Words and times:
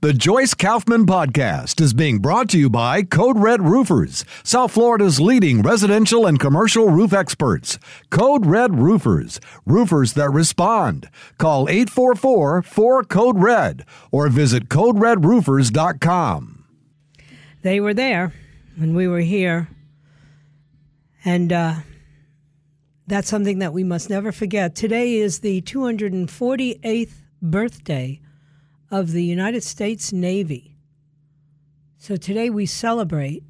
The 0.00 0.12
Joyce 0.12 0.54
Kaufman 0.54 1.06
Podcast 1.06 1.80
is 1.80 1.92
being 1.92 2.20
brought 2.20 2.48
to 2.50 2.58
you 2.58 2.70
by 2.70 3.02
Code 3.02 3.36
Red 3.36 3.62
Roofers, 3.62 4.24
South 4.44 4.70
Florida's 4.70 5.20
leading 5.20 5.60
residential 5.60 6.24
and 6.24 6.38
commercial 6.38 6.88
roof 6.88 7.12
experts. 7.12 7.80
Code 8.08 8.46
Red 8.46 8.78
Roofers, 8.78 9.40
roofers 9.66 10.12
that 10.12 10.30
respond. 10.30 11.10
Call 11.36 11.68
844 11.68 12.62
4 12.62 13.04
Code 13.06 13.40
Red 13.40 13.84
or 14.12 14.28
visit 14.28 14.68
CodeRedRoofers.com. 14.68 16.64
They 17.62 17.80
were 17.80 17.94
there 17.94 18.32
when 18.76 18.94
we 18.94 19.08
were 19.08 19.18
here. 19.18 19.68
And 21.24 21.52
uh, 21.52 21.74
that's 23.08 23.28
something 23.28 23.58
that 23.58 23.72
we 23.72 23.82
must 23.82 24.08
never 24.10 24.30
forget. 24.30 24.76
Today 24.76 25.16
is 25.16 25.40
the 25.40 25.60
248th 25.62 27.14
birthday 27.42 28.20
of 28.90 29.12
the 29.12 29.24
United 29.24 29.62
States 29.62 30.12
Navy. 30.12 30.76
So 31.98 32.16
today 32.16 32.48
we 32.48 32.66
celebrate 32.66 33.42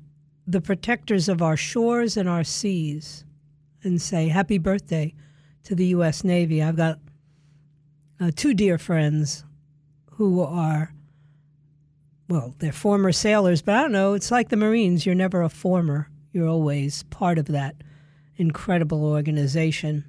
the 0.46 0.60
protectors 0.60 1.28
of 1.28 1.42
our 1.42 1.56
shores 1.56 2.16
and 2.16 2.28
our 2.28 2.42
seas 2.42 3.24
and 3.82 4.00
say 4.00 4.28
happy 4.28 4.58
birthday 4.58 5.14
to 5.64 5.74
the 5.74 5.86
U.S. 5.86 6.24
Navy. 6.24 6.62
I've 6.62 6.76
got 6.76 6.98
uh, 8.20 8.30
two 8.34 8.54
dear 8.54 8.78
friends 8.78 9.44
who 10.12 10.40
are, 10.40 10.92
well, 12.28 12.54
they're 12.58 12.72
former 12.72 13.12
sailors, 13.12 13.62
but 13.62 13.76
I 13.76 13.82
don't 13.82 13.92
know, 13.92 14.14
it's 14.14 14.30
like 14.30 14.48
the 14.48 14.56
Marines. 14.56 15.06
You're 15.06 15.14
never 15.14 15.42
a 15.42 15.48
former, 15.48 16.08
you're 16.32 16.48
always 16.48 17.04
part 17.04 17.38
of 17.38 17.46
that 17.46 17.76
incredible 18.36 19.04
organization. 19.04 20.04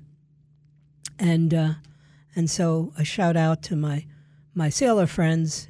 And, 1.20 1.54
uh, 1.54 1.74
and 2.36 2.50
so 2.50 2.94
a 2.98 3.04
shout 3.04 3.36
out 3.36 3.62
to 3.64 3.76
my 3.76 4.06
my 4.60 4.68
sailor 4.68 5.08
friends, 5.08 5.70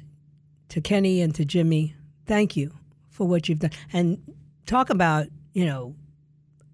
to 0.68 0.80
Kenny 0.80 1.20
and 1.20 1.32
to 1.36 1.44
Jimmy, 1.44 1.94
thank 2.26 2.56
you 2.56 2.72
for 3.08 3.24
what 3.24 3.48
you've 3.48 3.60
done. 3.60 3.70
And 3.92 4.20
talk 4.66 4.90
about, 4.90 5.28
you 5.52 5.64
know, 5.64 5.94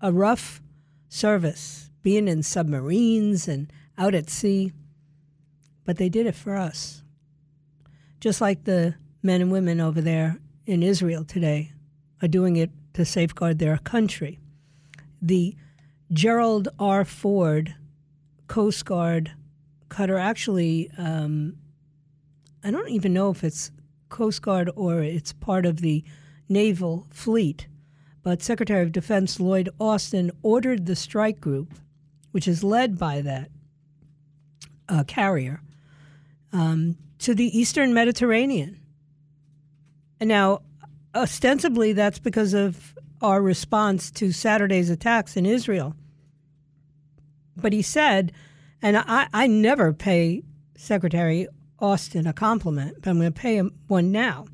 a 0.00 0.10
rough 0.10 0.62
service, 1.10 1.90
being 2.00 2.26
in 2.26 2.42
submarines 2.42 3.48
and 3.48 3.70
out 3.98 4.14
at 4.14 4.30
sea. 4.30 4.72
But 5.84 5.98
they 5.98 6.08
did 6.08 6.26
it 6.26 6.34
for 6.34 6.56
us. 6.56 7.02
Just 8.18 8.40
like 8.40 8.64
the 8.64 8.94
men 9.22 9.42
and 9.42 9.52
women 9.52 9.78
over 9.78 10.00
there 10.00 10.38
in 10.64 10.82
Israel 10.82 11.22
today 11.22 11.72
are 12.22 12.28
doing 12.28 12.56
it 12.56 12.70
to 12.94 13.04
safeguard 13.04 13.58
their 13.58 13.76
country. 13.76 14.38
The 15.20 15.54
Gerald 16.10 16.68
R. 16.78 17.04
Ford 17.04 17.74
Coast 18.48 18.86
Guard 18.86 19.32
cutter 19.90 20.16
actually 20.16 20.90
um, 20.96 21.58
I 22.64 22.70
don't 22.70 22.90
even 22.90 23.12
know 23.12 23.30
if 23.30 23.44
it's 23.44 23.70
Coast 24.08 24.42
Guard 24.42 24.70
or 24.76 25.02
it's 25.02 25.32
part 25.32 25.66
of 25.66 25.80
the 25.80 26.04
naval 26.48 27.06
fleet, 27.10 27.68
but 28.22 28.42
Secretary 28.42 28.82
of 28.82 28.92
Defense 28.92 29.38
Lloyd 29.38 29.68
Austin 29.78 30.30
ordered 30.42 30.86
the 30.86 30.96
strike 30.96 31.40
group, 31.40 31.74
which 32.32 32.48
is 32.48 32.64
led 32.64 32.98
by 32.98 33.20
that 33.20 33.50
uh, 34.88 35.04
carrier, 35.04 35.60
um, 36.52 36.96
to 37.18 37.34
the 37.34 37.56
Eastern 37.56 37.94
Mediterranean. 37.94 38.80
And 40.20 40.28
now, 40.28 40.62
ostensibly, 41.14 41.92
that's 41.92 42.18
because 42.18 42.54
of 42.54 42.94
our 43.20 43.40
response 43.40 44.10
to 44.12 44.32
Saturday's 44.32 44.90
attacks 44.90 45.36
in 45.36 45.46
Israel. 45.46 45.94
But 47.56 47.72
he 47.72 47.82
said, 47.82 48.32
and 48.82 48.96
I, 48.96 49.28
I 49.32 49.46
never 49.46 49.92
pay 49.92 50.42
Secretary 50.76 51.48
Austin 51.78 52.26
a 52.26 52.32
compliment, 52.32 52.96
but 53.00 53.10
I'm 53.10 53.18
going 53.18 53.32
to 53.32 53.40
pay 53.40 53.56
him 53.56 53.72
one 53.86 54.12
now. 54.12 54.46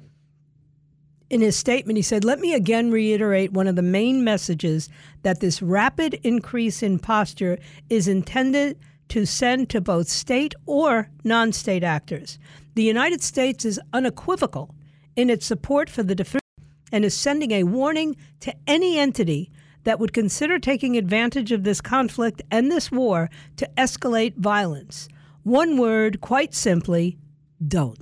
In 1.31 1.41
his 1.41 1.57
statement, 1.57 1.97
he 1.97 2.03
said, 2.03 2.25
Let 2.25 2.41
me 2.41 2.53
again 2.53 2.91
reiterate 2.91 3.53
one 3.53 3.67
of 3.67 3.77
the 3.77 3.83
main 3.83 4.23
messages 4.23 4.89
that 5.23 5.41
this 5.41 5.63
rapid 5.63 6.15
increase 6.25 6.83
in 6.83 6.99
posture 6.99 7.59
is 7.89 8.07
intended 8.07 8.79
to 9.09 9.25
send 9.25 9.71
to 9.71 9.81
both 9.81 10.09
state 10.09 10.55
or 10.67 11.09
non 11.25 11.53
state 11.53 11.85
actors. 11.85 12.39
The 12.75 12.83
United 12.83 13.23
States 13.23 13.65
is 13.65 13.81
unequivocal 13.93 14.75
in 15.17 15.31
its 15.31 15.47
support 15.47 15.89
for 15.89 16.03
the 16.03 16.15
defense 16.15 16.43
and 16.91 17.05
is 17.05 17.15
sending 17.15 17.51
a 17.53 17.65
warning 17.65 18.17
to 18.41 18.55
any 18.67 18.99
entity 18.99 19.51
that 19.85 19.99
would 19.99 20.13
consider 20.13 20.59
taking 20.59 20.97
advantage 20.97 21.53
of 21.53 21.65
this 21.65 21.81
conflict 21.81 22.43
and 22.51 22.71
this 22.71 22.91
war 22.91 23.31
to 23.57 23.69
escalate 23.77 24.37
violence. 24.37 25.09
One 25.43 25.77
word, 25.77 26.21
quite 26.21 26.55
simply, 26.55 27.19
don't. 27.67 27.99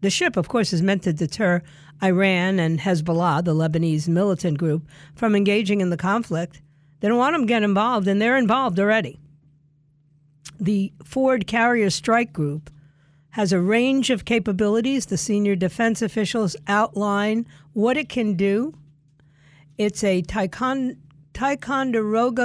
The 0.00 0.10
ship, 0.10 0.36
of 0.36 0.48
course, 0.48 0.72
is 0.72 0.82
meant 0.82 1.02
to 1.02 1.12
deter 1.12 1.62
Iran 2.02 2.60
and 2.60 2.78
Hezbollah, 2.78 3.44
the 3.44 3.54
Lebanese 3.54 4.08
militant 4.08 4.58
group, 4.58 4.86
from 5.14 5.34
engaging 5.34 5.80
in 5.80 5.90
the 5.90 5.96
conflict. 5.96 6.62
They 7.00 7.08
don't 7.08 7.18
want 7.18 7.34
them 7.34 7.42
to 7.42 7.48
get 7.48 7.62
involved, 7.62 8.06
and 8.06 8.22
they're 8.22 8.36
involved 8.36 8.78
already. 8.78 9.18
The 10.60 10.92
Ford 11.04 11.46
Carrier 11.46 11.90
Strike 11.90 12.32
Group 12.32 12.70
has 13.30 13.52
a 13.52 13.60
range 13.60 14.10
of 14.10 14.24
capabilities. 14.24 15.06
The 15.06 15.18
senior 15.18 15.56
defense 15.56 16.00
officials 16.00 16.56
outline 16.68 17.46
what 17.72 17.96
it 17.96 18.08
can 18.08 18.34
do. 18.34 18.74
It's 19.76 20.04
a 20.04 20.22
Ticonderoga 20.22 20.98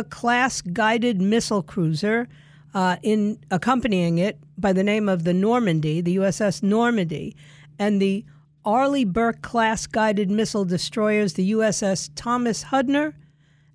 class 0.06 0.62
guided 0.62 1.22
missile 1.22 1.64
cruiser 1.64 2.28
uh, 2.74 2.98
in 3.04 3.40
accompanying 3.50 4.18
it 4.18 4.38
by 4.58 4.74
the 4.74 4.84
name 4.84 5.10
of 5.10 5.24
the 5.24 5.34
Normandy, 5.34 6.02
the 6.02 6.18
USS 6.18 6.64
Normandy, 6.64 7.36
and 7.78 8.02
the 8.02 8.26
Arleigh 8.64 9.06
Burke 9.06 9.42
class 9.42 9.88
guided 9.88 10.30
missile 10.30 10.66
destroyers, 10.66 11.34
the 11.34 11.52
USS 11.52 12.10
Thomas 12.16 12.66
Hudner, 12.66 13.14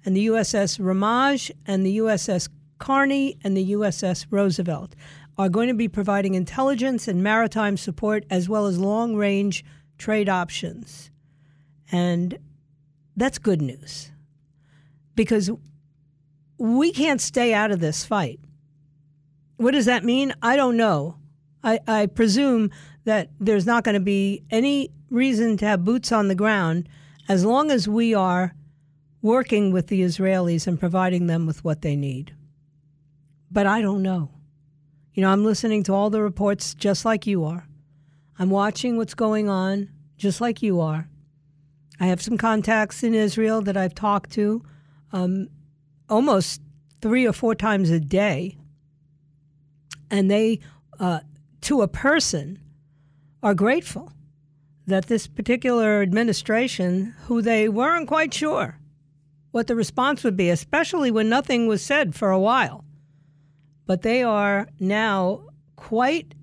and 0.05 0.17
the 0.17 0.27
USS 0.27 0.79
Ramage, 0.79 1.51
and 1.67 1.85
the 1.85 1.99
USS 1.99 2.49
Carney, 2.79 3.37
and 3.43 3.57
the 3.57 3.73
USS 3.73 4.27
Roosevelt 4.31 4.95
are 5.39 5.49
going 5.49 5.69
to 5.69 5.75
be 5.75 5.89
providing 5.89 6.35
intelligence 6.35 7.09
and 7.09 7.23
maritime 7.23 7.77
support 7.77 8.25
as 8.31 8.49
well 8.49 8.67
as 8.67 8.79
long 8.79 9.17
range 9.17 9.65
trade 9.99 10.29
options. 10.29 11.11
And 11.93 12.39
that's 13.17 13.39
good 13.39 13.61
news 13.61 14.11
because 15.15 15.51
we 16.59 16.93
can't 16.93 17.21
stay 17.21 17.53
out 17.53 17.71
of 17.71 17.81
this 17.81 18.05
fight. 18.05 18.41
What 19.57 19.73
does 19.73 19.87
that 19.87 20.05
mean? 20.05 20.35
I 20.43 20.57
don't 20.57 20.77
know. 20.77 21.17
I, 21.63 21.81
I 21.87 22.07
presume 22.07 22.71
that 23.05 23.31
there's 23.41 23.67
not 23.67 23.85
going 23.85 23.95
to 23.95 24.01
be 24.01 24.43
any 24.51 24.91
reason 25.11 25.57
to 25.59 25.67
have 25.67 25.85
boots 25.85 26.13
on 26.13 26.29
the 26.29 26.35
ground 26.35 26.89
as 27.29 27.45
long 27.45 27.71
as 27.71 27.89
we 27.89 28.15
are 28.15 28.55
working 29.23 29.73
with 29.73 29.89
the 29.89 30.03
Israelis 30.03 30.67
and 30.67 30.79
providing 30.79 31.27
them 31.27 31.47
with 31.47 31.65
what 31.65 31.83
they 31.83 31.97
need. 31.97 32.35
But 33.51 33.67
I 33.67 33.81
don't 33.81 34.03
know. 34.03 34.31
You 35.15 35.23
know, 35.23 35.31
I'm 35.31 35.45
listening 35.45 35.83
to 35.85 35.95
all 35.95 36.11
the 36.11 36.23
reports 36.23 36.75
just 36.75 37.05
like 37.05 37.27
you 37.27 37.45
are. 37.45 37.67
I'm 38.39 38.51
watching 38.51 38.97
what's 38.97 39.15
going 39.15 39.49
on 39.49 39.89
just 40.17 40.41
like 40.41 40.63
you 40.63 40.81
are. 40.81 41.09
I 41.99 42.07
have 42.07 42.21
some 42.21 42.37
contacts 42.37 43.03
in 43.03 43.15
Israel 43.15 43.63
that 43.63 43.77
I've 43.77 43.95
talked 43.95 44.31
to 44.33 44.63
um, 45.13 45.49
almost 46.09 46.61
three 47.01 47.27
or 47.27 47.33
four 47.33 47.55
times 47.55 47.91
a 47.91 47.99
day 47.99 48.59
and 50.11 50.31
they, 50.31 50.61
uh, 50.99 51.21
to 51.63 51.83
a 51.83 51.89
person, 51.89 52.59
are 53.43 53.55
grateful 53.55 54.13
that 54.87 55.07
this 55.07 55.27
particular 55.27 56.03
administration, 56.03 57.15
who 57.25 57.43
they 57.43 57.69
weren't 57.69 58.09
quite 58.09 58.33
sure 58.33 58.79
what 59.51 59.67
the 59.67 59.75
response 59.75 60.23
would 60.23 60.37
be, 60.37 60.51
especially 60.51 61.11
when 61.11 61.29
nothing 61.29 61.67
was 61.67 61.83
said 61.83 62.15
for 62.15 62.31
a 62.31 62.39
while, 62.39 62.85
but 63.87 64.03
they 64.03 64.23
are 64.23 64.69
now 64.79 65.41
quite 65.77 66.35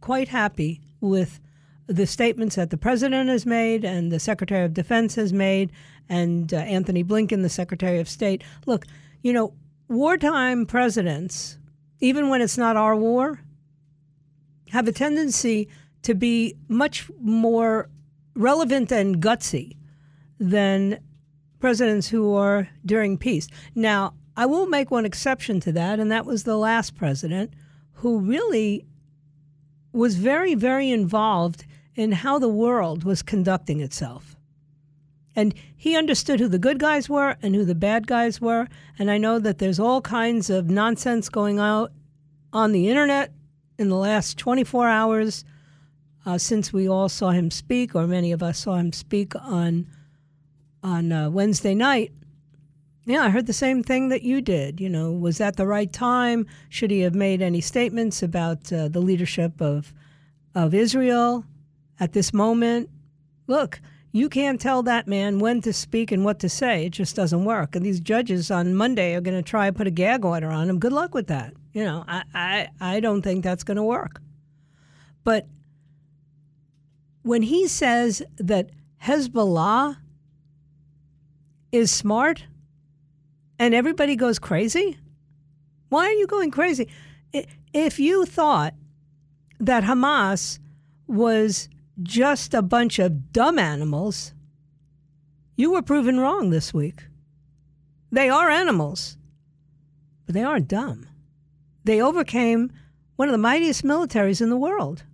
quite 0.00 0.28
happy 0.28 0.80
with 1.00 1.40
the 1.86 2.06
statements 2.06 2.56
that 2.56 2.70
the 2.70 2.76
president 2.76 3.28
has 3.28 3.44
made 3.44 3.84
and 3.84 4.12
the 4.12 4.20
secretary 4.20 4.64
of 4.64 4.74
defense 4.74 5.14
has 5.14 5.32
made 5.32 5.70
and 6.08 6.52
uh, 6.52 6.58
Antony 6.58 7.04
Blinken, 7.04 7.42
the 7.42 7.48
secretary 7.48 7.98
of 7.98 8.08
state. 8.08 8.42
Look, 8.66 8.86
you 9.22 9.32
know, 9.32 9.54
wartime 9.88 10.66
presidents 10.66 11.58
even 12.00 12.28
when 12.28 12.40
it's 12.40 12.58
not 12.58 12.76
our 12.76 12.96
war, 12.96 13.40
have 14.70 14.88
a 14.88 14.92
tendency 14.92 15.68
to 16.02 16.14
be 16.14 16.56
much 16.68 17.10
more 17.20 17.88
relevant 18.34 18.90
and 18.90 19.20
gutsy 19.20 19.76
than 20.38 20.98
presidents 21.58 22.08
who 22.08 22.34
are 22.34 22.68
during 22.86 23.18
peace. 23.18 23.48
Now, 23.74 24.14
I 24.36 24.46
will 24.46 24.66
make 24.66 24.90
one 24.90 25.04
exception 25.04 25.60
to 25.60 25.72
that, 25.72 26.00
and 26.00 26.10
that 26.10 26.24
was 26.24 26.44
the 26.44 26.56
last 26.56 26.96
president 26.96 27.52
who 27.94 28.18
really 28.18 28.86
was 29.92 30.16
very, 30.16 30.54
very 30.54 30.90
involved 30.90 31.66
in 31.94 32.12
how 32.12 32.38
the 32.38 32.48
world 32.48 33.04
was 33.04 33.22
conducting 33.22 33.80
itself. 33.80 34.36
And 35.36 35.54
he 35.76 35.96
understood 35.96 36.40
who 36.40 36.48
the 36.48 36.58
good 36.58 36.78
guys 36.78 37.08
were 37.08 37.36
and 37.42 37.54
who 37.54 37.64
the 37.64 37.74
bad 37.74 38.06
guys 38.06 38.40
were. 38.40 38.68
And 38.98 39.10
I 39.10 39.18
know 39.18 39.38
that 39.38 39.58
there's 39.58 39.78
all 39.78 40.00
kinds 40.00 40.50
of 40.50 40.70
nonsense 40.70 41.28
going 41.28 41.58
out 41.58 41.92
on 42.52 42.72
the 42.72 42.88
internet 42.88 43.32
in 43.78 43.88
the 43.88 43.96
last 43.96 44.36
24 44.38 44.88
hours 44.88 45.44
uh, 46.26 46.36
since 46.36 46.72
we 46.72 46.88
all 46.88 47.08
saw 47.08 47.30
him 47.30 47.50
speak, 47.50 47.94
or 47.94 48.06
many 48.06 48.32
of 48.32 48.42
us 48.42 48.58
saw 48.58 48.76
him 48.76 48.92
speak 48.92 49.34
on 49.36 49.86
on 50.82 51.12
uh, 51.12 51.28
Wednesday 51.28 51.74
night. 51.74 52.12
Yeah, 53.04 53.24
I 53.24 53.30
heard 53.30 53.46
the 53.46 53.52
same 53.52 53.82
thing 53.82 54.08
that 54.10 54.22
you 54.22 54.40
did. 54.40 54.80
You 54.80 54.88
know, 54.88 55.12
was 55.12 55.38
that 55.38 55.56
the 55.56 55.66
right 55.66 55.92
time? 55.92 56.46
Should 56.68 56.90
he 56.90 57.00
have 57.00 57.14
made 57.14 57.42
any 57.42 57.60
statements 57.60 58.22
about 58.22 58.72
uh, 58.72 58.88
the 58.88 59.00
leadership 59.00 59.60
of 59.60 59.92
of 60.54 60.74
Israel 60.74 61.44
at 61.98 62.12
this 62.12 62.32
moment? 62.32 62.90
Look, 63.46 63.80
you 64.12 64.28
can't 64.28 64.60
tell 64.60 64.82
that 64.82 65.06
man 65.06 65.38
when 65.38 65.60
to 65.62 65.72
speak 65.72 66.10
and 66.10 66.24
what 66.24 66.40
to 66.40 66.48
say. 66.48 66.86
It 66.86 66.90
just 66.90 67.14
doesn't 67.14 67.44
work. 67.44 67.76
And 67.76 67.84
these 67.84 68.00
judges 68.00 68.50
on 68.50 68.74
Monday 68.74 69.14
are 69.14 69.20
going 69.20 69.36
to 69.36 69.48
try 69.48 69.68
and 69.68 69.76
put 69.76 69.86
a 69.86 69.90
gag 69.90 70.24
order 70.24 70.48
on 70.48 70.68
him. 70.68 70.78
Good 70.78 70.92
luck 70.92 71.14
with 71.14 71.28
that. 71.28 71.54
You 71.72 71.84
know, 71.84 72.04
I 72.08 72.24
I, 72.34 72.68
I 72.80 73.00
don't 73.00 73.22
think 73.22 73.44
that's 73.44 73.62
going 73.62 73.76
to 73.76 73.84
work. 73.84 74.20
But 75.22 75.46
when 77.22 77.42
he 77.42 77.68
says 77.68 78.22
that 78.38 78.70
Hezbollah 79.02 79.96
is 81.70 81.90
smart 81.90 82.46
and 83.58 83.74
everybody 83.74 84.16
goes 84.16 84.38
crazy, 84.38 84.98
why 85.88 86.06
are 86.06 86.12
you 86.12 86.26
going 86.26 86.50
crazy? 86.50 86.88
If 87.72 88.00
you 88.00 88.24
thought 88.26 88.74
that 89.60 89.84
Hamas 89.84 90.58
was 91.06 91.68
just 92.02 92.54
a 92.54 92.62
bunch 92.62 92.98
of 92.98 93.32
dumb 93.32 93.58
animals, 93.58 94.32
you 95.56 95.72
were 95.72 95.82
proven 95.82 96.18
wrong 96.18 96.50
this 96.50 96.72
week. 96.72 97.04
They 98.10 98.28
are 98.28 98.50
animals, 98.50 99.16
but 100.26 100.34
they 100.34 100.42
aren't 100.42 100.68
dumb. 100.68 101.06
They 101.84 102.00
overcame 102.00 102.72
one 103.16 103.28
of 103.28 103.32
the 103.32 103.38
mightiest 103.38 103.84
militaries 103.84 104.40
in 104.40 104.50
the 104.50 104.56
world. 104.56 105.04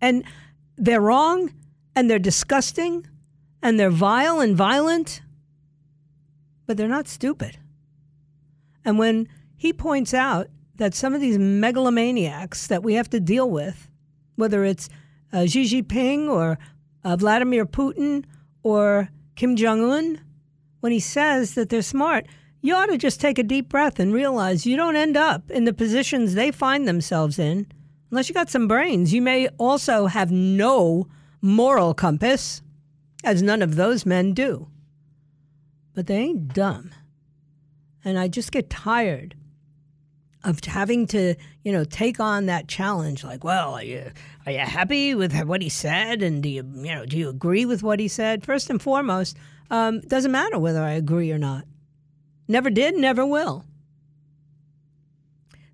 And 0.00 0.24
they're 0.76 1.00
wrong, 1.00 1.52
and 1.94 2.10
they're 2.10 2.18
disgusting, 2.18 3.06
and 3.62 3.78
they're 3.78 3.90
vile 3.90 4.40
and 4.40 4.56
violent, 4.56 5.22
but 6.66 6.76
they're 6.76 6.88
not 6.88 7.08
stupid. 7.08 7.58
And 8.84 8.98
when 8.98 9.28
he 9.56 9.72
points 9.72 10.14
out 10.14 10.48
that 10.76 10.94
some 10.94 11.14
of 11.14 11.20
these 11.20 11.38
megalomaniacs 11.38 12.68
that 12.68 12.82
we 12.82 12.94
have 12.94 13.10
to 13.10 13.20
deal 13.20 13.50
with, 13.50 13.87
whether 14.38 14.64
it's 14.64 14.88
uh, 15.32 15.46
Xi 15.46 15.64
Jinping 15.64 16.28
or 16.28 16.58
uh, 17.04 17.16
Vladimir 17.16 17.66
Putin 17.66 18.24
or 18.62 19.10
Kim 19.34 19.56
Jong 19.56 19.82
un, 19.90 20.20
when 20.80 20.92
he 20.92 21.00
says 21.00 21.54
that 21.54 21.68
they're 21.68 21.82
smart, 21.82 22.26
you 22.60 22.74
ought 22.74 22.86
to 22.86 22.96
just 22.96 23.20
take 23.20 23.38
a 23.38 23.42
deep 23.42 23.68
breath 23.68 23.98
and 23.98 24.12
realize 24.12 24.64
you 24.64 24.76
don't 24.76 24.96
end 24.96 25.16
up 25.16 25.50
in 25.50 25.64
the 25.64 25.72
positions 25.72 26.34
they 26.34 26.50
find 26.50 26.86
themselves 26.86 27.38
in 27.38 27.66
unless 28.10 28.28
you 28.28 28.34
got 28.34 28.48
some 28.48 28.68
brains. 28.68 29.12
You 29.12 29.22
may 29.22 29.48
also 29.58 30.06
have 30.06 30.30
no 30.30 31.08
moral 31.42 31.94
compass 31.94 32.62
as 33.24 33.42
none 33.42 33.62
of 33.62 33.74
those 33.74 34.06
men 34.06 34.34
do. 34.34 34.68
But 35.94 36.06
they 36.06 36.16
ain't 36.16 36.54
dumb. 36.54 36.92
And 38.04 38.18
I 38.18 38.28
just 38.28 38.52
get 38.52 38.70
tired 38.70 39.34
of 40.44 40.64
having 40.64 41.06
to, 41.08 41.34
you 41.64 41.72
know, 41.72 41.84
take 41.84 42.20
on 42.20 42.46
that 42.46 42.68
challenge. 42.68 43.24
Like, 43.24 43.44
well, 43.44 43.74
are 43.74 43.82
you 43.82 44.10
are 44.46 44.52
you 44.52 44.58
happy 44.58 45.14
with 45.14 45.34
what 45.44 45.62
he 45.62 45.68
said, 45.68 46.22
and 46.22 46.42
do 46.42 46.48
you, 46.48 46.62
you 46.76 46.94
know, 46.94 47.04
do 47.04 47.18
you 47.18 47.28
agree 47.28 47.64
with 47.64 47.82
what 47.82 48.00
he 48.00 48.08
said? 48.08 48.44
First 48.44 48.70
and 48.70 48.80
foremost, 48.80 49.36
um, 49.70 50.00
doesn't 50.00 50.32
matter 50.32 50.58
whether 50.58 50.82
I 50.82 50.92
agree 50.92 51.30
or 51.32 51.38
not. 51.38 51.64
Never 52.46 52.70
did, 52.70 52.96
never 52.96 53.26
will. 53.26 53.64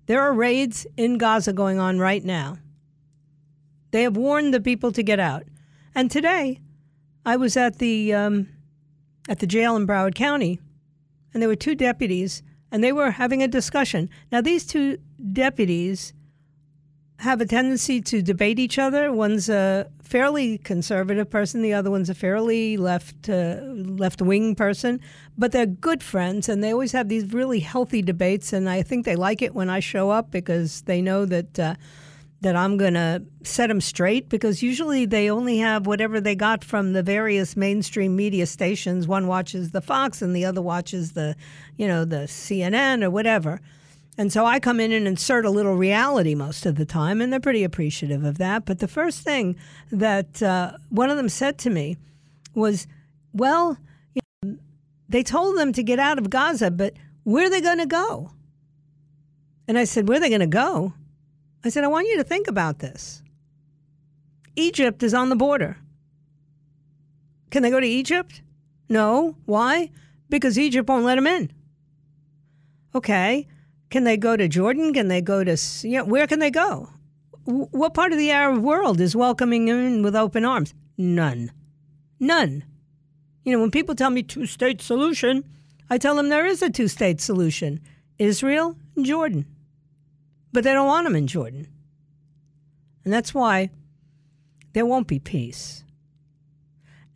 There 0.07 0.21
are 0.21 0.33
raids 0.33 0.85
in 0.97 1.17
Gaza 1.17 1.53
going 1.53 1.79
on 1.79 1.99
right 1.99 2.23
now. 2.23 2.57
They 3.91 4.03
have 4.03 4.17
warned 4.17 4.53
the 4.53 4.59
people 4.59 4.91
to 4.91 5.01
get 5.01 5.19
out. 5.19 5.43
And 5.95 6.11
today, 6.11 6.59
I 7.25 7.37
was 7.37 7.55
at 7.55 7.79
the 7.79 8.13
um, 8.13 8.49
at 9.29 9.39
the 9.39 9.47
jail 9.47 9.75
in 9.75 9.87
Broward 9.87 10.15
County, 10.15 10.59
and 11.33 11.41
there 11.41 11.49
were 11.49 11.55
two 11.55 11.75
deputies, 11.75 12.43
and 12.75 12.83
they 12.83 12.91
were 12.91 13.11
having 13.11 13.41
a 13.41 13.47
discussion. 13.47 14.09
Now, 14.33 14.41
these 14.41 14.65
two 14.65 14.97
deputies 15.31 16.11
have 17.19 17.39
a 17.39 17.45
tendency 17.45 18.01
to 18.01 18.21
debate 18.21 18.59
each 18.59 18.77
other. 18.77 19.13
One's 19.13 19.47
a 19.47 19.89
fairly 20.03 20.57
conservative 20.57 21.29
person, 21.29 21.61
the 21.61 21.71
other 21.71 21.89
one's 21.89 22.09
a 22.09 22.13
fairly 22.13 22.75
left 22.75 23.29
uh, 23.29 23.61
left 24.03 24.21
wing 24.21 24.55
person, 24.55 24.99
but 25.37 25.53
they're 25.53 25.65
good 25.65 26.03
friends, 26.03 26.49
and 26.49 26.61
they 26.61 26.73
always 26.73 26.91
have 26.91 27.07
these 27.07 27.31
really 27.31 27.61
healthy 27.61 28.01
debates. 28.01 28.51
And 28.51 28.69
I 28.69 28.81
think 28.81 29.05
they 29.05 29.15
like 29.15 29.41
it 29.41 29.55
when 29.55 29.69
I 29.69 29.79
show 29.79 30.09
up 30.09 30.29
because 30.29 30.81
they 30.81 31.01
know 31.01 31.23
that. 31.25 31.57
Uh, 31.57 31.75
that 32.41 32.55
I'm 32.55 32.77
going 32.77 32.93
to 32.93 33.23
set 33.43 33.67
them 33.67 33.81
straight 33.81 34.29
because 34.29 34.61
usually 34.61 35.05
they 35.05 35.29
only 35.29 35.57
have 35.59 35.87
whatever 35.87 36.21
they 36.21 36.35
got 36.35 36.63
from 36.63 36.93
the 36.93 37.01
various 37.01 37.55
mainstream 37.55 38.15
media 38.15 38.45
stations. 38.45 39.07
One 39.07 39.27
watches 39.27 39.71
the 39.71 39.81
Fox 39.81 40.21
and 40.21 40.35
the 40.35 40.45
other 40.45 40.61
watches 40.61 41.13
the, 41.13 41.35
you 41.77 41.87
know, 41.87 42.05
the 42.05 42.27
CNN 42.27 43.03
or 43.03 43.09
whatever. 43.09 43.61
And 44.17 44.31
so 44.31 44.45
I 44.45 44.59
come 44.59 44.79
in 44.79 44.91
and 44.91 45.07
insert 45.07 45.45
a 45.45 45.49
little 45.49 45.75
reality 45.75 46.35
most 46.35 46.65
of 46.65 46.75
the 46.75 46.85
time, 46.85 47.19
and 47.19 47.33
they're 47.33 47.39
pretty 47.39 47.63
appreciative 47.63 48.23
of 48.23 48.37
that. 48.37 48.65
But 48.65 48.79
the 48.79 48.87
first 48.87 49.21
thing 49.21 49.57
that 49.91 50.41
uh, 50.41 50.77
one 50.89 51.09
of 51.09 51.17
them 51.17 51.27
said 51.27 51.57
to 51.59 51.69
me 51.69 51.97
was, 52.53 52.87
Well, 53.33 53.77
you 54.13 54.21
know, 54.43 54.57
they 55.09 55.21
told 55.21 55.57
them 55.57 55.73
to 55.73 55.83
get 55.83 55.99
out 55.99 56.17
of 56.17 56.29
Gaza, 56.29 56.71
but 56.71 56.93
where 57.23 57.47
are 57.47 57.49
they 57.49 57.59
going 57.59 57.79
to 57.79 57.85
go? 57.85 58.31
And 59.67 59.77
I 59.77 59.83
said, 59.83 60.07
Where 60.07 60.17
are 60.17 60.21
they 60.21 60.29
going 60.29 60.39
to 60.39 60.47
go? 60.47 60.93
I 61.65 61.69
said, 61.69 61.83
I 61.83 61.87
want 61.87 62.07
you 62.07 62.17
to 62.17 62.23
think 62.23 62.47
about 62.47 62.77
this. 62.77 63.23
Egypt 64.55 65.01
is 65.01 65.15
on 65.15 65.29
the 65.29 65.35
border. 65.35 65.77
Can 67.49 67.63
they 67.63 67.71
go 67.71 67.79
to 67.79 67.87
Egypt? 67.87 68.43
No. 68.87 69.35
Why? 69.45 69.89
Because 70.29 70.59
Egypt 70.59 70.87
won't 70.87 71.05
let 71.05 71.15
them 71.15 71.25
in. 71.25 71.51
Okay. 72.93 73.47
Can 73.89 74.03
they 74.03 74.15
go 74.15 74.37
to 74.37 74.47
Jordan? 74.47 74.93
Can 74.93 75.07
they 75.07 75.21
go 75.21 75.43
to, 75.43 75.57
you 75.81 75.97
know, 75.97 76.05
where 76.05 76.27
can 76.27 76.39
they 76.39 76.51
go? 76.51 76.89
what 77.45 77.93
part 77.93 78.11
of 78.11 78.17
the 78.17 78.31
Arab 78.31 78.57
world 78.57 78.99
is 78.99 79.15
welcoming 79.15 79.65
them 79.65 79.77
in 79.77 80.03
with 80.03 80.15
open 80.15 80.45
arms? 80.45 80.73
None. 80.97 81.51
None. 82.19 82.63
You 83.43 83.51
know, 83.51 83.59
when 83.59 83.69
people 83.69 83.93
tell 83.93 84.09
me 84.09 84.23
two 84.23 84.47
state 84.47 84.81
solution, 84.81 85.43
I 85.87 85.99
tell 85.99 86.15
them 86.15 86.29
there 86.29 86.47
is 86.47 86.63
a 86.63 86.69
two 86.69 86.87
state 86.87 87.21
solution 87.21 87.81
Israel 88.17 88.75
and 88.95 89.05
Jordan 89.05 89.45
but 90.55 90.63
they 90.63 90.71
don't 90.71 90.87
want 90.87 91.05
them 91.05 91.17
in 91.17 91.27
Jordan. 91.27 91.67
And 93.03 93.13
that's 93.13 93.33
why 93.33 93.71
there 94.71 94.85
won't 94.85 95.05
be 95.05 95.19
peace. 95.19 95.83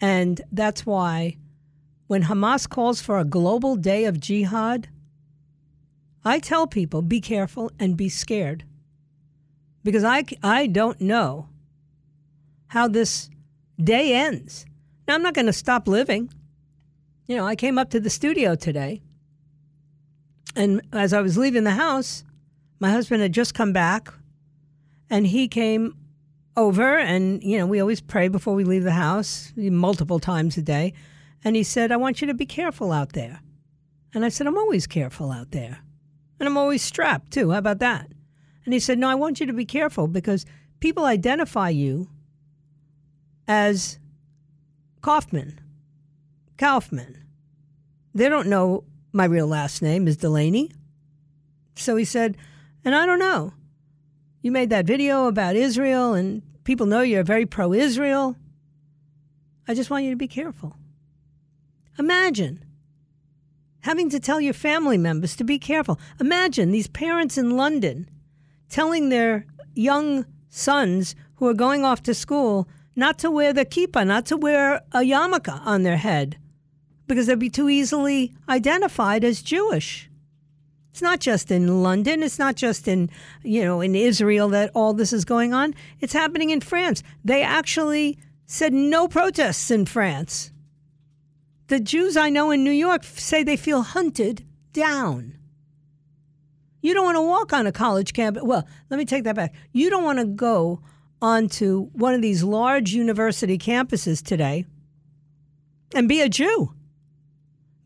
And 0.01 0.41
that's 0.51 0.85
why 0.85 1.37
when 2.07 2.23
Hamas 2.23 2.67
calls 2.67 3.01
for 3.01 3.17
a 3.17 3.23
global 3.23 3.77
day 3.77 4.03
of 4.03 4.19
jihad, 4.19 4.89
I 6.25 6.39
tell 6.39 6.67
people 6.67 7.01
be 7.01 7.21
careful 7.21 7.71
and 7.79 7.95
be 7.95 8.09
scared. 8.09 8.65
Because 9.85 10.03
I, 10.03 10.25
I 10.43 10.67
don't 10.67 10.99
know 10.99 11.47
how 12.67 12.89
this 12.89 13.29
day 13.81 14.15
ends. 14.15 14.65
Now, 15.07 15.15
I'm 15.15 15.23
not 15.23 15.33
going 15.33 15.45
to 15.45 15.53
stop 15.53 15.87
living. 15.87 16.29
You 17.25 17.37
know, 17.37 17.45
I 17.45 17.55
came 17.55 17.77
up 17.77 17.89
to 17.91 18.01
the 18.01 18.09
studio 18.09 18.55
today, 18.55 19.01
and 20.57 20.81
as 20.91 21.13
I 21.13 21.21
was 21.21 21.37
leaving 21.37 21.63
the 21.63 21.71
house, 21.71 22.25
my 22.79 22.91
husband 22.91 23.21
had 23.21 23.33
just 23.33 23.53
come 23.53 23.73
back 23.73 24.13
and 25.09 25.27
he 25.27 25.47
came 25.47 25.95
over 26.55 26.97
and 26.97 27.41
you 27.43 27.57
know 27.57 27.65
we 27.65 27.79
always 27.79 28.01
pray 28.01 28.27
before 28.27 28.53
we 28.53 28.63
leave 28.63 28.83
the 28.83 28.91
house 28.91 29.53
multiple 29.55 30.19
times 30.19 30.57
a 30.57 30.61
day. 30.61 30.93
And 31.43 31.55
he 31.55 31.63
said 31.63 31.91
i 31.91 31.97
want 31.97 32.21
you 32.21 32.27
to 32.27 32.33
be 32.33 32.45
careful 32.45 32.91
out 32.91 33.13
there. 33.13 33.41
And 34.13 34.25
i 34.25 34.29
said 34.29 34.47
i'm 34.47 34.57
always 34.57 34.87
careful 34.87 35.31
out 35.31 35.51
there 35.51 35.79
and 36.39 36.47
i'm 36.47 36.57
always 36.57 36.81
strapped 36.81 37.31
too. 37.31 37.51
How 37.51 37.57
about 37.57 37.79
that? 37.79 38.11
And 38.65 38.73
he 38.73 38.79
said 38.79 38.97
no 38.97 39.09
i 39.09 39.15
want 39.15 39.39
you 39.39 39.45
to 39.45 39.53
be 39.53 39.65
careful 39.65 40.07
because 40.07 40.45
people 40.79 41.05
identify 41.05 41.69
you 41.69 42.09
as 43.47 43.99
kaufman 45.01 45.59
kaufman. 46.59 47.17
They 48.13 48.29
don't 48.29 48.47
know 48.47 48.83
my 49.13 49.25
real 49.25 49.47
last 49.47 49.81
name 49.81 50.07
is 50.07 50.17
delaney. 50.17 50.71
So 51.75 51.95
he 51.95 52.05
said 52.05 52.37
and 52.83 52.95
I 52.95 53.05
don't 53.05 53.19
know. 53.19 53.53
You 54.41 54.51
made 54.51 54.69
that 54.69 54.85
video 54.85 55.27
about 55.27 55.55
Israel, 55.55 56.13
and 56.13 56.41
people 56.63 56.85
know 56.85 57.01
you're 57.01 57.23
very 57.23 57.45
pro 57.45 57.73
Israel. 57.73 58.35
I 59.67 59.73
just 59.73 59.89
want 59.89 60.05
you 60.05 60.11
to 60.11 60.17
be 60.17 60.27
careful. 60.27 60.75
Imagine 61.97 62.63
having 63.81 64.09
to 64.09 64.19
tell 64.19 64.41
your 64.41 64.53
family 64.53 64.97
members 64.97 65.35
to 65.35 65.43
be 65.43 65.59
careful. 65.59 65.99
Imagine 66.19 66.71
these 66.71 66.87
parents 66.87 67.37
in 67.37 67.57
London 67.57 68.09
telling 68.69 69.09
their 69.09 69.45
young 69.73 70.25
sons 70.49 71.15
who 71.35 71.47
are 71.47 71.53
going 71.53 71.83
off 71.83 72.03
to 72.03 72.13
school 72.13 72.67
not 72.95 73.17
to 73.19 73.31
wear 73.31 73.53
the 73.53 73.65
kippah, 73.65 74.05
not 74.05 74.25
to 74.25 74.37
wear 74.37 74.81
a 74.91 74.99
yarmulke 74.99 75.65
on 75.65 75.83
their 75.83 75.97
head, 75.97 76.37
because 77.07 77.27
they'd 77.27 77.39
be 77.39 77.49
too 77.49 77.69
easily 77.69 78.33
identified 78.49 79.23
as 79.23 79.41
Jewish. 79.41 80.08
It's 80.91 81.01
not 81.01 81.19
just 81.19 81.51
in 81.51 81.83
London. 81.83 82.23
It's 82.23 82.39
not 82.39 82.55
just 82.55 82.87
in, 82.87 83.09
you 83.43 83.63
know, 83.63 83.81
in 83.81 83.95
Israel 83.95 84.49
that 84.49 84.71
all 84.73 84.93
this 84.93 85.13
is 85.13 85.25
going 85.25 85.53
on. 85.53 85.75
It's 85.99 86.13
happening 86.13 86.49
in 86.49 86.61
France. 86.61 87.03
They 87.23 87.43
actually 87.43 88.17
said 88.45 88.73
no 88.73 89.07
protests 89.07 89.69
in 89.69 89.85
France. 89.85 90.51
The 91.67 91.79
Jews 91.79 92.17
I 92.17 92.29
know 92.29 92.49
in 92.49 92.63
New 92.63 92.71
York 92.71 93.03
say 93.03 93.43
they 93.43 93.55
feel 93.55 93.83
hunted 93.83 94.45
down. 94.73 95.37
You 96.81 96.93
don't 96.93 97.05
want 97.05 97.17
to 97.17 97.21
walk 97.21 97.53
on 97.53 97.67
a 97.67 97.71
college 97.71 98.13
campus. 98.13 98.43
Well, 98.43 98.67
let 98.89 98.97
me 98.97 99.05
take 99.05 99.25
that 99.25 99.35
back. 99.35 99.53
You 99.71 99.89
don't 99.89 100.03
want 100.03 100.19
to 100.19 100.25
go 100.25 100.81
onto 101.21 101.89
one 101.91 102.13
of 102.13 102.21
these 102.21 102.43
large 102.43 102.91
university 102.91 103.57
campuses 103.57 104.23
today 104.23 104.65
and 105.93 106.07
be 106.07 106.21
a 106.21 106.29
Jew. 106.29 106.73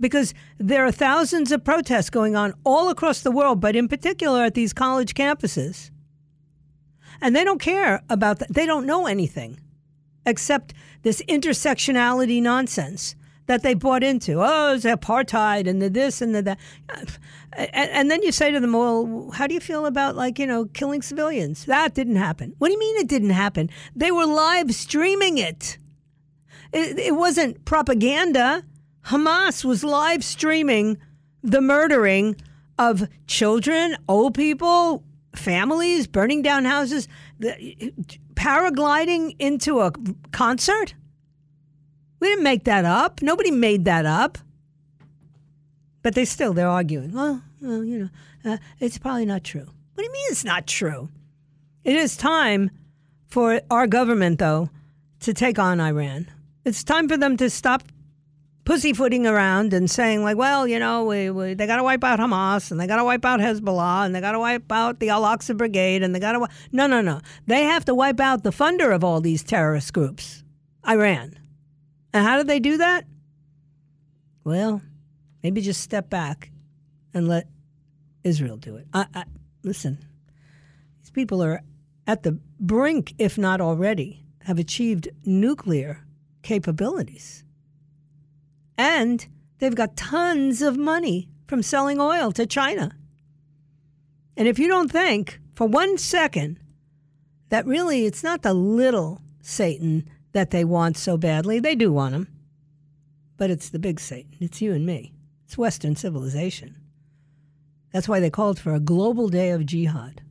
Because 0.03 0.33
there 0.57 0.85
are 0.85 0.91
thousands 0.91 1.53
of 1.53 1.63
protests 1.63 2.09
going 2.09 2.35
on 2.35 2.53
all 2.65 2.89
across 2.89 3.21
the 3.21 3.31
world, 3.31 3.61
but 3.61 3.73
in 3.73 3.87
particular 3.87 4.43
at 4.43 4.53
these 4.53 4.73
college 4.73 5.13
campuses. 5.13 5.91
And 7.21 7.33
they 7.33 7.45
don't 7.45 7.61
care 7.61 8.03
about 8.09 8.39
that. 8.39 8.53
They 8.53 8.65
don't 8.65 8.85
know 8.85 9.05
anything 9.05 9.61
except 10.25 10.73
this 11.03 11.21
intersectionality 11.29 12.41
nonsense 12.41 13.15
that 13.45 13.63
they 13.63 13.73
bought 13.73 14.03
into. 14.03 14.43
Oh, 14.43 14.73
it's 14.73 14.83
apartheid 14.83 15.69
and 15.69 15.81
the 15.81 15.89
this 15.89 16.21
and 16.21 16.35
the 16.35 16.41
that. 16.41 16.59
Uh, 16.93 17.05
and, 17.53 17.89
and, 17.91 18.11
then 18.11 18.23
you 18.23 18.33
say 18.33 18.51
to 18.51 18.59
them, 18.59 18.73
well, 18.73 19.31
how 19.33 19.47
do 19.47 19.53
you 19.53 19.61
feel 19.61 19.85
about 19.85 20.17
like, 20.17 20.37
you 20.37 20.45
know, 20.45 20.65
killing 20.65 21.01
civilians? 21.01 21.63
That 21.63 21.93
didn't 21.93 22.17
happen. 22.17 22.55
What 22.57 22.67
do 22.67 22.73
you 22.73 22.79
mean 22.79 22.97
it 22.97 23.07
didn't 23.07 23.29
happen? 23.29 23.69
They 23.95 24.11
were 24.11 24.25
live 24.25 24.75
streaming 24.75 25.37
it. 25.37 25.77
It, 26.73 26.99
it 26.99 27.15
wasn't 27.15 27.63
propaganda. 27.63 28.65
Hamas 29.05 29.65
was 29.65 29.83
live 29.83 30.23
streaming 30.23 30.97
the 31.43 31.61
murdering 31.61 32.35
of 32.79 33.07
children, 33.27 33.97
old 34.07 34.33
people, 34.33 35.03
families, 35.35 36.07
burning 36.07 36.41
down 36.41 36.65
houses, 36.65 37.07
the, 37.39 37.93
paragliding 38.35 39.35
into 39.39 39.81
a 39.81 39.91
concert. 40.31 40.95
We 42.19 42.29
didn't 42.29 42.43
make 42.43 42.63
that 42.63 42.85
up. 42.85 43.21
Nobody 43.21 43.51
made 43.51 43.85
that 43.85 44.05
up. 44.05 44.37
But 46.01 46.15
they 46.15 46.25
still 46.25 46.53
they're 46.53 46.67
arguing. 46.67 47.11
Well, 47.11 47.41
well 47.61 47.83
you 47.83 47.99
know, 47.99 48.09
uh, 48.51 48.57
it's 48.79 48.97
probably 48.97 49.25
not 49.25 49.43
true. 49.43 49.65
What 49.93 49.97
do 49.97 50.03
you 50.03 50.11
mean 50.11 50.25
it's 50.29 50.45
not 50.45 50.67
true? 50.67 51.09
It 51.83 51.95
is 51.95 52.15
time 52.15 52.71
for 53.27 53.61
our 53.69 53.87
government, 53.87 54.39
though, 54.39 54.69
to 55.21 55.33
take 55.33 55.59
on 55.59 55.79
Iran. 55.79 56.29
It's 56.65 56.83
time 56.83 57.09
for 57.09 57.17
them 57.17 57.35
to 57.37 57.49
stop 57.49 57.83
pussyfooting 58.65 59.27
around 59.27 59.73
and 59.73 59.89
saying 59.89 60.23
like, 60.23 60.37
well, 60.37 60.67
you 60.67 60.79
know, 60.79 61.05
we, 61.05 61.29
we 61.29 61.53
they 61.53 61.67
got 61.67 61.77
to 61.77 61.83
wipe 61.83 62.03
out 62.03 62.19
Hamas 62.19 62.71
and 62.71 62.79
they 62.79 62.87
got 62.87 62.97
to 62.97 63.03
wipe 63.03 63.25
out 63.25 63.39
Hezbollah 63.39 64.05
and 64.05 64.15
they 64.15 64.21
got 64.21 64.31
to 64.31 64.39
wipe 64.39 64.71
out 64.71 64.99
the 64.99 65.09
Al 65.09 65.23
Aqsa 65.23 65.55
Brigade 65.57 66.03
and 66.03 66.13
they 66.15 66.19
got 66.19 66.33
to 66.33 66.47
no, 66.71 66.87
no, 66.87 67.01
no. 67.01 67.21
They 67.47 67.63
have 67.63 67.85
to 67.85 67.95
wipe 67.95 68.19
out 68.19 68.43
the 68.43 68.51
funder 68.51 68.93
of 68.93 69.03
all 69.03 69.21
these 69.21 69.43
terrorist 69.43 69.93
groups, 69.93 70.43
Iran. 70.87 71.37
And 72.13 72.25
how 72.25 72.37
do 72.37 72.43
they 72.43 72.59
do 72.59 72.77
that? 72.77 73.05
Well, 74.43 74.81
maybe 75.41 75.61
just 75.61 75.81
step 75.81 76.09
back 76.09 76.51
and 77.13 77.27
let 77.27 77.47
Israel 78.23 78.57
do 78.57 78.75
it. 78.75 78.87
I, 78.93 79.05
I, 79.13 79.23
listen, 79.63 79.97
these 81.01 81.11
people 81.11 81.43
are 81.43 81.61
at 82.07 82.23
the 82.23 82.39
brink, 82.59 83.13
if 83.17 83.37
not 83.37 83.61
already, 83.61 84.25
have 84.41 84.59
achieved 84.59 85.09
nuclear 85.25 86.05
capabilities. 86.41 87.42
And 88.77 89.25
they've 89.59 89.75
got 89.75 89.97
tons 89.97 90.61
of 90.61 90.77
money 90.77 91.29
from 91.47 91.61
selling 91.61 91.99
oil 91.99 92.31
to 92.31 92.45
China. 92.45 92.95
And 94.35 94.47
if 94.47 94.57
you 94.57 94.67
don't 94.67 94.91
think 94.91 95.39
for 95.53 95.67
one 95.67 95.97
second 95.97 96.59
that 97.49 97.67
really 97.67 98.05
it's 98.05 98.23
not 98.23 98.41
the 98.41 98.53
little 98.53 99.21
Satan 99.41 100.09
that 100.31 100.49
they 100.49 100.63
want 100.65 100.97
so 100.97 101.17
badly. 101.17 101.59
They 101.59 101.75
do 101.75 101.91
want 101.91 102.15
him. 102.15 102.27
But 103.37 103.51
it's 103.51 103.69
the 103.69 103.79
big 103.79 103.99
Satan. 103.99 104.35
It's 104.39 104.61
you 104.61 104.73
and 104.73 104.85
me. 104.85 105.13
It's 105.45 105.57
Western 105.57 105.95
civilization. 105.95 106.75
That's 107.91 108.09
why 108.09 108.19
they 108.19 108.31
called 108.31 108.59
for 108.59 108.73
a 108.73 108.79
global 108.79 109.27
day 109.27 109.51
of 109.51 109.65
jihad. 109.65 110.23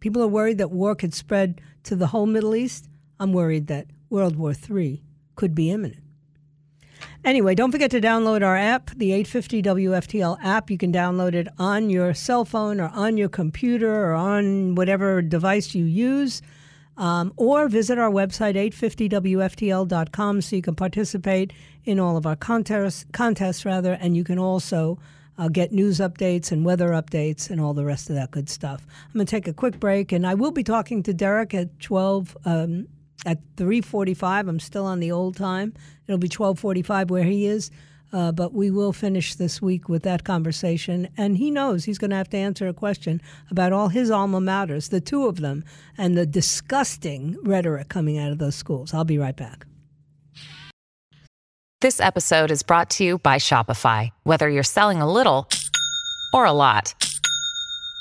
People 0.00 0.22
are 0.22 0.28
worried 0.28 0.58
that 0.58 0.72
war 0.72 0.94
could 0.94 1.14
spread 1.14 1.60
to 1.84 1.94
the 1.94 2.08
whole 2.08 2.26
Middle 2.26 2.56
East. 2.56 2.88
I'm 3.20 3.32
worried 3.32 3.68
that 3.68 3.86
World 4.10 4.36
War 4.36 4.52
III 4.52 5.02
could 5.36 5.54
be 5.54 5.70
imminent. 5.70 6.03
Anyway, 7.24 7.54
don't 7.54 7.72
forget 7.72 7.90
to 7.90 8.02
download 8.02 8.44
our 8.44 8.54
app, 8.54 8.90
the 8.90 9.12
850 9.12 9.62
WFTL 9.62 10.36
app. 10.44 10.70
You 10.70 10.76
can 10.76 10.92
download 10.92 11.32
it 11.32 11.48
on 11.58 11.88
your 11.88 12.12
cell 12.12 12.44
phone 12.44 12.82
or 12.82 12.88
on 12.88 13.16
your 13.16 13.30
computer 13.30 14.10
or 14.10 14.12
on 14.12 14.74
whatever 14.74 15.22
device 15.22 15.74
you 15.74 15.86
use. 15.86 16.42
Um, 16.98 17.32
or 17.36 17.66
visit 17.66 17.98
our 17.98 18.10
website, 18.10 18.54
850WFTL.com, 18.70 20.42
so 20.42 20.54
you 20.54 20.62
can 20.62 20.76
participate 20.76 21.52
in 21.84 21.98
all 21.98 22.16
of 22.16 22.26
our 22.26 22.36
contests, 22.36 23.06
contests 23.12 23.64
rather, 23.64 23.94
and 23.94 24.16
you 24.16 24.22
can 24.22 24.38
also 24.38 24.98
uh, 25.36 25.48
get 25.48 25.72
news 25.72 25.98
updates 25.98 26.52
and 26.52 26.64
weather 26.64 26.90
updates 26.90 27.50
and 27.50 27.60
all 27.60 27.74
the 27.74 27.84
rest 27.84 28.10
of 28.10 28.16
that 28.16 28.30
good 28.30 28.48
stuff. 28.48 28.86
I'm 29.06 29.14
going 29.14 29.26
to 29.26 29.30
take 29.30 29.48
a 29.48 29.52
quick 29.52 29.80
break, 29.80 30.12
and 30.12 30.26
I 30.26 30.34
will 30.34 30.52
be 30.52 30.62
talking 30.62 31.02
to 31.02 31.14
Derek 31.14 31.52
at 31.54 31.80
12 31.80 32.36
um, 32.44 32.86
at 33.26 33.38
3:45. 33.56 34.48
I'm 34.48 34.60
still 34.60 34.84
on 34.84 35.00
the 35.00 35.12
old 35.12 35.36
time. 35.36 35.72
It'll 36.06 36.18
be 36.18 36.28
12:45 36.28 37.10
where 37.10 37.24
he 37.24 37.46
is. 37.46 37.70
Uh, 38.12 38.30
but 38.30 38.54
we 38.54 38.70
will 38.70 38.92
finish 38.92 39.34
this 39.34 39.60
week 39.60 39.88
with 39.88 40.04
that 40.04 40.22
conversation. 40.22 41.08
And 41.16 41.36
he 41.36 41.50
knows 41.50 41.84
he's 41.84 41.98
going 41.98 42.12
to 42.12 42.16
have 42.16 42.30
to 42.30 42.36
answer 42.36 42.68
a 42.68 42.72
question 42.72 43.20
about 43.50 43.72
all 43.72 43.88
his 43.88 44.08
alma 44.08 44.40
maters, 44.40 44.90
the 44.90 45.00
two 45.00 45.26
of 45.26 45.40
them, 45.40 45.64
and 45.98 46.16
the 46.16 46.24
disgusting 46.24 47.36
rhetoric 47.42 47.88
coming 47.88 48.16
out 48.16 48.30
of 48.30 48.38
those 48.38 48.54
schools. 48.54 48.94
I'll 48.94 49.04
be 49.04 49.18
right 49.18 49.34
back. 49.34 49.66
This 51.80 52.00
episode 52.00 52.52
is 52.52 52.62
brought 52.62 52.88
to 52.90 53.04
you 53.04 53.18
by 53.18 53.36
Shopify. 53.36 54.10
Whether 54.22 54.48
you're 54.48 54.62
selling 54.62 55.02
a 55.02 55.10
little 55.10 55.48
or 56.32 56.44
a 56.44 56.52
lot, 56.52 56.94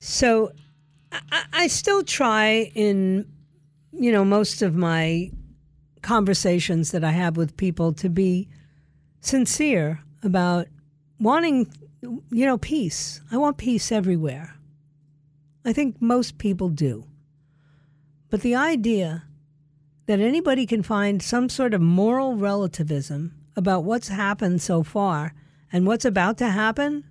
So 0.00 0.52
I, 1.12 1.44
I 1.52 1.66
still 1.66 2.02
try 2.02 2.70
in, 2.74 3.26
you 3.92 4.12
know, 4.12 4.24
most 4.24 4.62
of 4.62 4.74
my 4.74 5.30
conversations 6.02 6.92
that 6.92 7.04
I 7.04 7.10
have 7.10 7.36
with 7.36 7.56
people 7.56 7.92
to 7.94 8.08
be 8.08 8.48
sincere 9.20 10.00
about 10.22 10.68
wanting, 11.18 11.72
you 12.02 12.46
know, 12.46 12.58
peace. 12.58 13.20
I 13.32 13.36
want 13.36 13.56
peace 13.56 13.90
everywhere. 13.90 14.54
I 15.64 15.72
think 15.72 16.00
most 16.00 16.38
people 16.38 16.68
do. 16.68 17.04
But 18.30 18.42
the 18.42 18.54
idea 18.54 19.24
that 20.06 20.20
anybody 20.20 20.66
can 20.66 20.82
find 20.82 21.22
some 21.22 21.48
sort 21.48 21.74
of 21.74 21.80
moral 21.80 22.36
relativism 22.36 23.34
about 23.56 23.84
what's 23.84 24.08
happened 24.08 24.62
so 24.62 24.82
far 24.82 25.34
and 25.72 25.86
what's 25.86 26.04
about 26.04 26.38
to 26.38 26.48
happen 26.48 27.04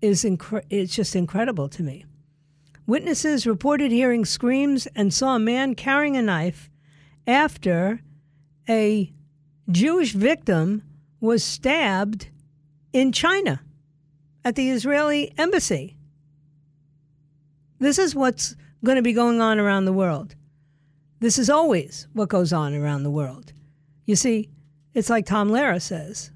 is 0.00 0.24
incre- 0.24 0.64
it's 0.70 0.94
just 0.94 1.16
incredible 1.16 1.68
to 1.68 1.82
me. 1.82 2.04
Witnesses 2.86 3.46
reported 3.46 3.90
hearing 3.90 4.24
screams 4.24 4.86
and 4.94 5.12
saw 5.12 5.36
a 5.36 5.40
man 5.40 5.74
carrying 5.74 6.16
a 6.16 6.22
knife 6.22 6.70
after 7.26 8.00
a 8.68 9.12
Jewish 9.70 10.12
victim 10.12 10.82
was 11.20 11.44
stabbed 11.44 12.28
in 12.92 13.12
China 13.12 13.60
at 14.44 14.54
the 14.54 14.70
Israeli 14.70 15.32
embassy. 15.36 15.96
This 17.78 17.98
is 17.98 18.14
what's 18.14 18.56
going 18.84 18.96
to 18.96 19.02
be 19.02 19.12
going 19.12 19.40
on 19.40 19.58
around 19.58 19.84
the 19.84 19.92
world. 19.92 20.34
This 21.20 21.38
is 21.38 21.50
always 21.50 22.06
what 22.12 22.28
goes 22.28 22.52
on 22.52 22.74
around 22.74 23.02
the 23.02 23.10
world. 23.10 23.52
You 24.06 24.16
see, 24.16 24.48
it's 24.94 25.10
like 25.10 25.26
Tom 25.26 25.50
Lehrer 25.50 25.82
says, 25.82 26.30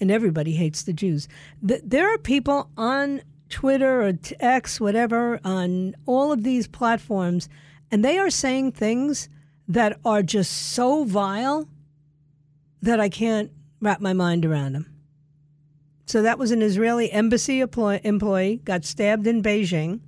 and 0.00 0.10
everybody 0.10 0.52
hates 0.52 0.82
the 0.82 0.92
Jews. 0.92 1.28
There 1.62 2.12
are 2.12 2.18
people 2.18 2.70
on 2.76 3.22
Twitter 3.48 4.02
or 4.02 4.12
X, 4.40 4.80
whatever, 4.80 5.40
on 5.44 5.94
all 6.06 6.32
of 6.32 6.42
these 6.42 6.66
platforms, 6.66 7.48
and 7.90 8.04
they 8.04 8.18
are 8.18 8.30
saying 8.30 8.72
things 8.72 9.28
that 9.68 9.98
are 10.04 10.22
just 10.22 10.52
so 10.52 11.04
vile 11.04 11.68
that 12.82 13.00
I 13.00 13.08
can't 13.08 13.50
wrap 13.80 14.00
my 14.00 14.12
mind 14.12 14.44
around 14.44 14.74
them. 14.74 14.92
So 16.06 16.22
that 16.22 16.38
was 16.38 16.52
an 16.52 16.62
Israeli 16.62 17.10
embassy 17.10 17.60
employee 17.60 18.60
got 18.64 18.84
stabbed 18.84 19.26
in 19.26 19.42
Beijing. 19.42 20.00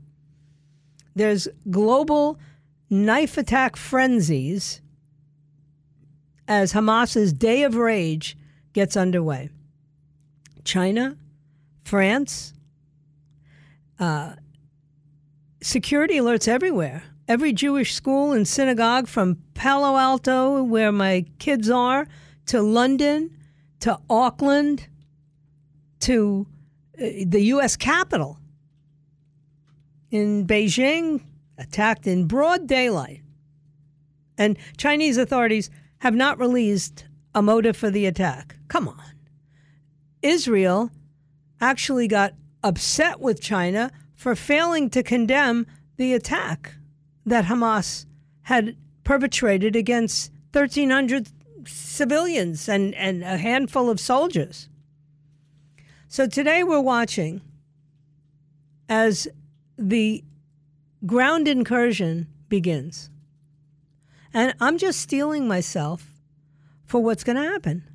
There's 1.16 1.48
global 1.70 2.38
knife 2.88 3.36
attack 3.36 3.76
frenzies 3.76 4.80
as 6.46 6.72
Hamas's 6.72 7.32
day 7.32 7.64
of 7.64 7.74
rage 7.74 8.36
gets 8.72 8.96
underway. 8.96 9.50
China, 10.68 11.16
France, 11.82 12.52
uh, 13.98 14.34
security 15.62 16.18
alerts 16.18 16.46
everywhere. 16.46 17.04
Every 17.26 17.54
Jewish 17.54 17.94
school 17.94 18.32
and 18.32 18.46
synagogue 18.46 19.08
from 19.08 19.38
Palo 19.54 19.96
Alto, 19.96 20.62
where 20.62 20.92
my 20.92 21.24
kids 21.38 21.70
are, 21.70 22.06
to 22.46 22.60
London, 22.60 23.34
to 23.80 23.98
Auckland, 24.10 24.88
to 26.00 26.46
uh, 26.98 27.06
the 27.24 27.44
U.S. 27.54 27.74
Capitol 27.74 28.38
in 30.10 30.46
Beijing, 30.46 31.22
attacked 31.56 32.06
in 32.06 32.26
broad 32.26 32.66
daylight. 32.66 33.22
And 34.36 34.58
Chinese 34.76 35.16
authorities 35.16 35.70
have 36.00 36.14
not 36.14 36.38
released 36.38 37.06
a 37.34 37.40
motive 37.40 37.74
for 37.74 37.90
the 37.90 38.04
attack. 38.04 38.56
Come 38.68 38.86
on. 38.86 39.07
Israel 40.22 40.90
actually 41.60 42.08
got 42.08 42.34
upset 42.62 43.20
with 43.20 43.40
China 43.40 43.90
for 44.14 44.34
failing 44.34 44.90
to 44.90 45.02
condemn 45.02 45.66
the 45.96 46.12
attack 46.12 46.74
that 47.24 47.46
Hamas 47.46 48.06
had 48.42 48.76
perpetrated 49.04 49.76
against 49.76 50.32
1,300 50.52 51.28
civilians 51.66 52.68
and, 52.68 52.94
and 52.94 53.22
a 53.22 53.36
handful 53.36 53.90
of 53.90 54.00
soldiers. 54.00 54.68
So 56.08 56.26
today 56.26 56.62
we're 56.62 56.80
watching 56.80 57.42
as 58.88 59.28
the 59.76 60.24
ground 61.04 61.46
incursion 61.46 62.26
begins. 62.48 63.10
And 64.32 64.54
I'm 64.60 64.78
just 64.78 65.00
steeling 65.00 65.46
myself 65.46 66.12
for 66.84 67.02
what's 67.02 67.24
going 67.24 67.36
to 67.36 67.42
happen. 67.42 67.87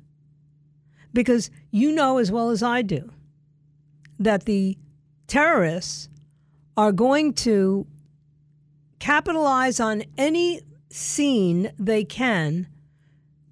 Because 1.14 1.50
you 1.70 1.92
know 1.92 2.18
as 2.18 2.30
well 2.30 2.50
as 2.50 2.62
I 2.62 2.82
do 2.82 3.10
that 4.18 4.44
the 4.44 4.76
terrorists 5.26 6.10
are 6.76 6.92
going 6.92 7.32
to 7.32 7.86
capitalize 8.98 9.80
on 9.80 10.02
any 10.18 10.60
scene 10.90 11.72
they 11.78 12.04
can 12.04 12.68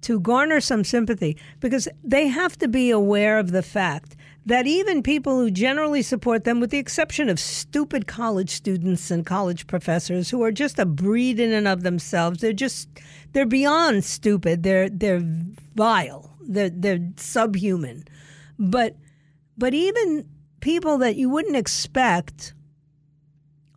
to 0.01 0.19
garner 0.19 0.59
some 0.59 0.83
sympathy 0.83 1.37
because 1.59 1.87
they 2.03 2.27
have 2.27 2.57
to 2.57 2.67
be 2.67 2.89
aware 2.89 3.39
of 3.39 3.51
the 3.51 3.63
fact 3.63 4.15
that 4.45 4.67
even 4.67 5.01
people 5.01 5.37
who 5.37 5.49
generally 5.49 6.01
support 6.01 6.43
them, 6.43 6.59
with 6.59 6.69
the 6.69 6.77
exception 6.77 7.29
of 7.29 7.39
stupid 7.39 8.07
college 8.07 8.49
students 8.49 9.09
and 9.09 9.25
college 9.25 9.67
professors 9.67 10.29
who 10.29 10.43
are 10.43 10.51
just 10.51 10.79
a 10.79 10.85
breed 10.85 11.39
in 11.39 11.53
and 11.53 11.67
of 11.67 11.83
themselves, 11.83 12.41
they're 12.41 12.51
just 12.51 12.89
they're 13.31 13.45
beyond 13.45 14.03
stupid. 14.03 14.63
They're 14.63 14.89
they're 14.89 15.21
vile. 15.75 16.32
They're 16.47 16.69
they're 16.69 17.11
subhuman. 17.17 18.05
But 18.57 18.95
but 19.57 19.73
even 19.73 20.27
people 20.59 20.97
that 20.99 21.15
you 21.15 21.29
wouldn't 21.29 21.55
expect 21.55 22.53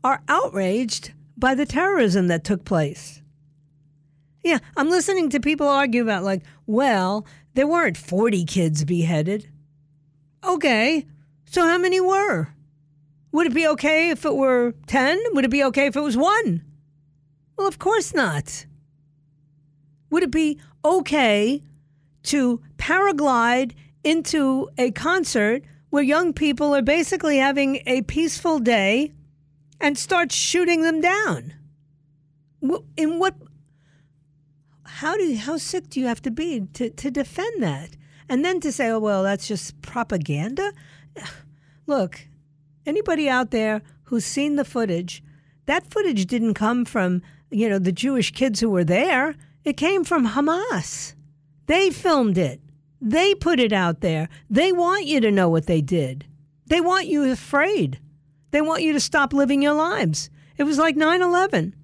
are 0.04 0.22
outraged 0.28 1.12
by 1.36 1.54
the 1.54 1.66
terrorism 1.66 2.28
that 2.28 2.44
took 2.44 2.64
place. 2.64 3.22
Yeah, 4.42 4.58
I'm 4.76 4.88
listening 4.88 5.30
to 5.30 5.40
people 5.40 5.66
argue 5.66 6.02
about 6.02 6.22
like, 6.22 6.42
well, 6.66 7.26
there 7.54 7.66
weren't 7.66 7.96
40 7.96 8.44
kids 8.44 8.84
beheaded. 8.84 9.50
Okay, 10.44 11.04
so 11.46 11.64
how 11.64 11.78
many 11.78 12.00
were? 12.00 12.48
Would 13.32 13.48
it 13.48 13.54
be 13.54 13.66
okay 13.68 14.10
if 14.10 14.24
it 14.24 14.34
were 14.34 14.74
10? 14.86 15.20
Would 15.32 15.44
it 15.44 15.50
be 15.50 15.64
okay 15.64 15.86
if 15.86 15.96
it 15.96 16.00
was 16.00 16.16
one? 16.16 16.62
Well, 17.56 17.66
of 17.66 17.78
course 17.78 18.14
not. 18.14 18.66
Would 20.10 20.22
it 20.22 20.30
be 20.30 20.60
okay 20.84 21.62
to 22.26 22.60
paraglide 22.76 23.72
into 24.04 24.68
a 24.78 24.90
concert 24.92 25.62
where 25.90 26.02
young 26.02 26.32
people 26.32 26.74
are 26.74 26.82
basically 26.82 27.38
having 27.38 27.80
a 27.86 28.02
peaceful 28.02 28.58
day 28.58 29.12
and 29.80 29.98
start 29.98 30.32
shooting 30.32 30.82
them 30.82 31.00
down? 31.00 31.54
In 32.96 33.18
what? 33.18 33.34
How 34.84 35.16
do 35.16 35.24
you, 35.24 35.38
how 35.38 35.56
sick 35.56 35.88
do 35.90 36.00
you 36.00 36.06
have 36.06 36.22
to 36.22 36.30
be 36.30 36.66
to, 36.74 36.90
to 36.90 37.10
defend 37.10 37.62
that? 37.62 37.96
And 38.28 38.44
then 38.44 38.60
to 38.60 38.72
say, 38.72 38.88
oh, 38.88 38.98
well, 38.98 39.22
that's 39.22 39.46
just 39.46 39.80
propaganda? 39.82 40.72
Look, 41.86 42.26
anybody 42.84 43.28
out 43.28 43.50
there 43.50 43.82
who's 44.04 44.24
seen 44.24 44.56
the 44.56 44.64
footage, 44.64 45.22
that 45.66 45.90
footage 45.90 46.26
didn't 46.26 46.54
come 46.54 46.84
from, 46.84 47.22
you 47.50 47.68
know, 47.68 47.78
the 47.78 47.92
Jewish 47.92 48.32
kids 48.32 48.60
who 48.60 48.70
were 48.70 48.84
there. 48.84 49.36
It 49.64 49.76
came 49.76 50.04
from 50.04 50.28
Hamas. 50.28 51.15
They 51.66 51.90
filmed 51.90 52.38
it. 52.38 52.60
They 53.00 53.34
put 53.34 53.60
it 53.60 53.72
out 53.72 54.00
there. 54.00 54.28
They 54.48 54.72
want 54.72 55.06
you 55.06 55.20
to 55.20 55.30
know 55.30 55.48
what 55.48 55.66
they 55.66 55.80
did. 55.80 56.26
They 56.66 56.80
want 56.80 57.06
you 57.06 57.30
afraid. 57.30 58.00
They 58.50 58.60
want 58.60 58.82
you 58.82 58.92
to 58.92 59.00
stop 59.00 59.32
living 59.32 59.62
your 59.62 59.74
lives. 59.74 60.30
It 60.56 60.64
was 60.64 60.78
like 60.78 60.96
9 60.96 61.22
11. 61.22 61.74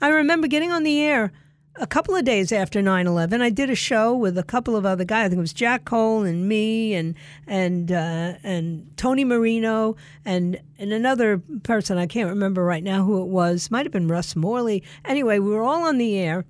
I 0.00 0.08
remember 0.08 0.46
getting 0.46 0.70
on 0.70 0.84
the 0.84 1.00
air 1.00 1.32
a 1.76 1.86
couple 1.86 2.14
of 2.14 2.24
days 2.24 2.52
after 2.52 2.82
9-11 2.82 3.40
i 3.40 3.48
did 3.48 3.70
a 3.70 3.74
show 3.74 4.14
with 4.14 4.36
a 4.36 4.42
couple 4.42 4.76
of 4.76 4.84
other 4.84 5.04
guys 5.04 5.26
i 5.26 5.28
think 5.28 5.38
it 5.38 5.40
was 5.40 5.52
jack 5.52 5.84
cole 5.84 6.22
and 6.22 6.46
me 6.46 6.94
and 6.94 7.14
and 7.46 7.90
uh, 7.90 8.34
and 8.42 8.94
tony 8.96 9.24
marino 9.24 9.96
and 10.24 10.60
and 10.78 10.92
another 10.92 11.40
person 11.62 11.96
i 11.96 12.06
can't 12.06 12.28
remember 12.28 12.62
right 12.62 12.84
now 12.84 13.04
who 13.04 13.22
it 13.22 13.28
was 13.28 13.70
might 13.70 13.86
have 13.86 13.92
been 13.92 14.08
russ 14.08 14.36
morley 14.36 14.82
anyway 15.04 15.38
we 15.38 15.50
were 15.50 15.62
all 15.62 15.84
on 15.84 15.98
the 15.98 16.18
air 16.18 16.44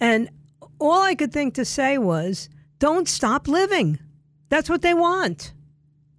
and 0.00 0.28
all 0.78 1.02
i 1.02 1.14
could 1.14 1.32
think 1.32 1.54
to 1.54 1.64
say 1.64 1.98
was 1.98 2.48
don't 2.78 3.08
stop 3.08 3.48
living 3.48 3.98
that's 4.48 4.68
what 4.68 4.82
they 4.82 4.94
want 4.94 5.52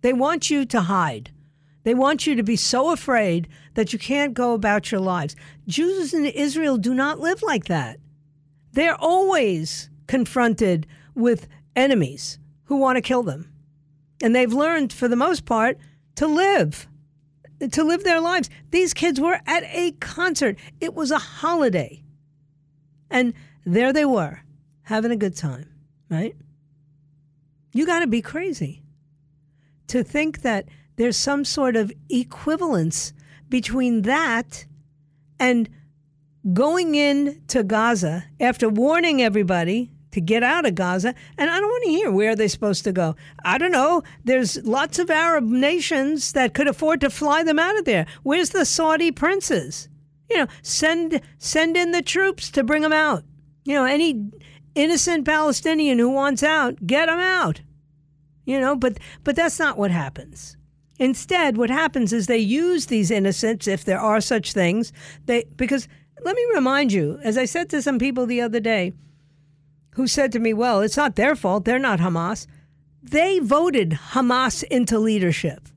they 0.02 0.14
want 0.14 0.50
you 0.50 0.66
to 0.66 0.82
hide 0.82 1.32
they 1.86 1.94
want 1.94 2.26
you 2.26 2.36
to 2.36 2.44
be 2.44 2.56
so 2.56 2.92
afraid 2.92 3.48
that 3.76 3.94
you 3.94 4.00
can't 4.00 4.34
go 4.34 4.54
about 4.54 4.92
your 4.92 5.00
lives. 5.00 5.36
Jews 5.68 6.16
in 6.16 6.26
Israel 6.26 6.78
do 6.78 6.96
not 6.96 7.20
live 7.20 7.44
like 7.44 7.66
that. 7.66 8.00
They're 8.74 9.00
always 9.00 9.90
confronted 10.08 10.88
with 11.14 11.48
enemies 11.76 12.40
who 12.66 12.78
want 12.78 12.98
to 12.98 13.02
kill 13.02 13.22
them. 13.22 13.52
And 14.22 14.36
they've 14.36 14.52
learned, 14.52 14.92
for 14.92 15.08
the 15.08 15.16
most 15.16 15.46
part, 15.46 15.78
to 16.16 16.26
live, 16.26 16.88
to 17.72 17.84
live 17.84 18.04
their 18.04 18.20
lives. 18.20 18.50
These 18.72 18.96
kids 18.96 19.22
were 19.22 19.40
at 19.46 19.64
a 19.66 19.92
concert, 19.92 20.58
it 20.82 20.96
was 20.96 21.12
a 21.12 21.20
holiday. 21.20 22.04
And 23.12 23.36
there 23.64 23.94
they 23.94 24.06
were, 24.06 24.42
having 24.86 25.12
a 25.12 25.18
good 25.18 25.36
time, 25.36 25.70
right? 26.10 26.36
You 27.74 27.86
got 27.86 28.00
to 28.00 28.08
be 28.08 28.22
crazy 28.22 28.84
to 29.88 30.04
think 30.04 30.42
that 30.42 30.66
there's 30.96 31.18
some 31.18 31.44
sort 31.46 31.76
of 31.76 31.92
equivalence 32.10 33.14
between 33.50 34.04
that 34.04 34.66
and 35.40 35.70
going 36.54 36.96
in 36.96 37.42
to 37.48 37.64
Gaza 37.64 38.26
after 38.40 38.70
warning 38.70 39.22
everybody 39.22 39.92
to 40.12 40.22
get 40.22 40.44
out 40.44 40.66
of 40.66 40.76
Gaza, 40.76 41.14
and 41.38 41.50
I 41.50 41.60
don't 41.60 41.70
want 41.70 41.84
to 41.84 41.90
hear 41.90 42.10
where 42.10 42.38
they're 42.38 42.48
supposed 42.48 42.86
to 42.86 42.94
go. 42.94 43.18
I 43.44 43.58
don't 43.58 43.74
know. 43.74 44.02
There's 44.24 44.64
lots 44.64 44.98
of 44.98 45.10
Arab 45.10 45.44
nations 45.44 46.32
that 46.32 46.54
could 46.54 46.70
afford 46.70 47.02
to 47.02 47.10
fly 47.10 47.44
them 47.44 47.60
out 47.60 47.78
of 47.78 47.84
there. 47.84 48.06
Where's 48.24 48.52
the 48.52 48.64
Saudi 48.64 49.12
princes? 49.12 49.90
You 50.30 50.38
know, 50.38 50.48
send 50.62 51.20
send 51.38 51.76
in 51.76 51.92
the 51.92 52.02
troops 52.02 52.50
to 52.52 52.64
bring 52.64 52.82
them 52.82 52.94
out. 52.94 53.24
You 53.66 53.74
know, 53.74 53.84
any 53.84 54.32
innocent 54.76 55.26
Palestinian 55.26 55.98
who 56.00 56.10
wants 56.10 56.44
out, 56.44 56.86
get 56.86 57.10
him 57.10 57.20
out. 57.20 57.62
You 58.46 58.60
know, 58.60 58.76
but 58.76 59.00
but 59.24 59.36
that's 59.36 59.58
not 59.58 59.78
what 59.78 59.92
happens. 59.92 60.58
Instead, 61.00 61.58
what 61.58 61.70
happens 61.70 62.14
is 62.14 62.28
they 62.28 62.38
use 62.38 62.86
these 62.86 63.12
innocents, 63.12 63.68
if 63.68 63.84
there 63.84 64.00
are 64.00 64.22
such 64.22 64.54
things, 64.54 64.94
they 65.26 65.46
because 65.56 65.88
let 66.24 66.36
me 66.36 66.46
remind 66.54 66.94
you, 66.94 67.20
as 67.24 67.38
I 67.38 67.46
said 67.46 67.70
to 67.70 67.82
some 67.82 68.00
people 68.00 68.26
the 68.26 68.42
other 68.42 68.60
day, 68.60 68.94
who 69.96 70.08
said 70.08 70.32
to 70.32 70.40
me, 70.40 70.54
"Well, 70.54 70.82
it's 70.82 70.98
not 70.98 71.16
their 71.16 71.36
fault; 71.36 71.66
they're 71.66 71.80
not 71.80 72.00
Hamas." 72.00 72.48
They 73.02 73.40
voted 73.40 73.92
Hamas 74.12 74.64
into 74.64 74.98
leadership. 75.00 75.70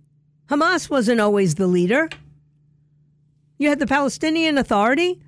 Hamas 0.48 0.88
wasn't 0.88 1.20
always 1.20 1.56
the 1.56 1.66
leader. 1.66 2.08
You 3.58 3.68
had 3.68 3.80
the 3.80 3.86
Palestinian 3.86 4.56
Authority, 4.56 5.20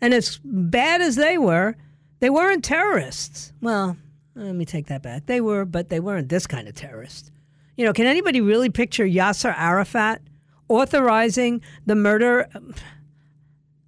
and 0.00 0.14
as 0.14 0.40
bad 0.42 1.02
as 1.02 1.16
they 1.16 1.36
were, 1.36 1.76
they 2.20 2.30
weren't 2.30 2.64
terrorists. 2.64 3.52
Well, 3.60 3.96
let 4.34 4.54
me 4.54 4.64
take 4.64 4.86
that 4.86 5.02
back. 5.02 5.26
They 5.26 5.40
were, 5.40 5.64
but 5.64 5.88
they 5.88 6.00
weren't 6.00 6.28
this 6.28 6.46
kind 6.46 6.68
of 6.68 6.74
terrorist. 6.74 7.30
You 7.76 7.84
know, 7.84 7.92
can 7.92 8.06
anybody 8.06 8.40
really 8.40 8.70
picture 8.70 9.06
Yasser 9.06 9.54
Arafat 9.56 10.22
authorizing 10.68 11.62
the 11.84 11.94
murder? 11.94 12.48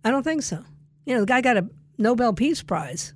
I 0.05 0.11
don't 0.11 0.23
think 0.23 0.43
so. 0.43 0.65
You 1.07 1.15
know, 1.15 1.21
the 1.21 1.27
guy 1.27 1.41
got 1.41 1.57
a 1.57 1.69
Nobel 1.97 2.33
Peace 2.33 2.63
Prize. 2.63 3.15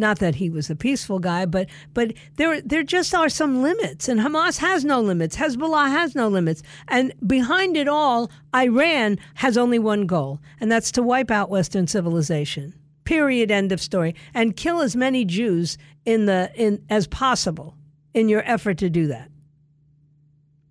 Not 0.00 0.20
that 0.20 0.36
he 0.36 0.48
was 0.48 0.70
a 0.70 0.76
peaceful 0.76 1.18
guy, 1.18 1.44
but 1.44 1.68
but 1.92 2.12
there 2.36 2.60
there 2.60 2.84
just 2.84 3.12
are 3.16 3.28
some 3.28 3.62
limits, 3.62 4.08
and 4.08 4.20
Hamas 4.20 4.58
has 4.58 4.84
no 4.84 5.00
limits. 5.00 5.36
Hezbollah 5.36 5.90
has 5.90 6.14
no 6.14 6.28
limits, 6.28 6.62
and 6.86 7.12
behind 7.26 7.76
it 7.76 7.88
all, 7.88 8.30
Iran 8.54 9.18
has 9.34 9.58
only 9.58 9.80
one 9.80 10.06
goal, 10.06 10.40
and 10.60 10.70
that's 10.70 10.92
to 10.92 11.02
wipe 11.02 11.32
out 11.32 11.50
Western 11.50 11.88
civilization. 11.88 12.74
Period. 13.08 13.50
End 13.50 13.72
of 13.72 13.80
story. 13.80 14.14
And 14.34 14.54
kill 14.54 14.82
as 14.82 14.94
many 14.94 15.24
Jews 15.24 15.78
in 16.04 16.26
the 16.26 16.52
in 16.54 16.84
as 16.90 17.06
possible 17.06 17.74
in 18.12 18.28
your 18.28 18.42
effort 18.44 18.76
to 18.78 18.90
do 18.90 19.06
that. 19.06 19.30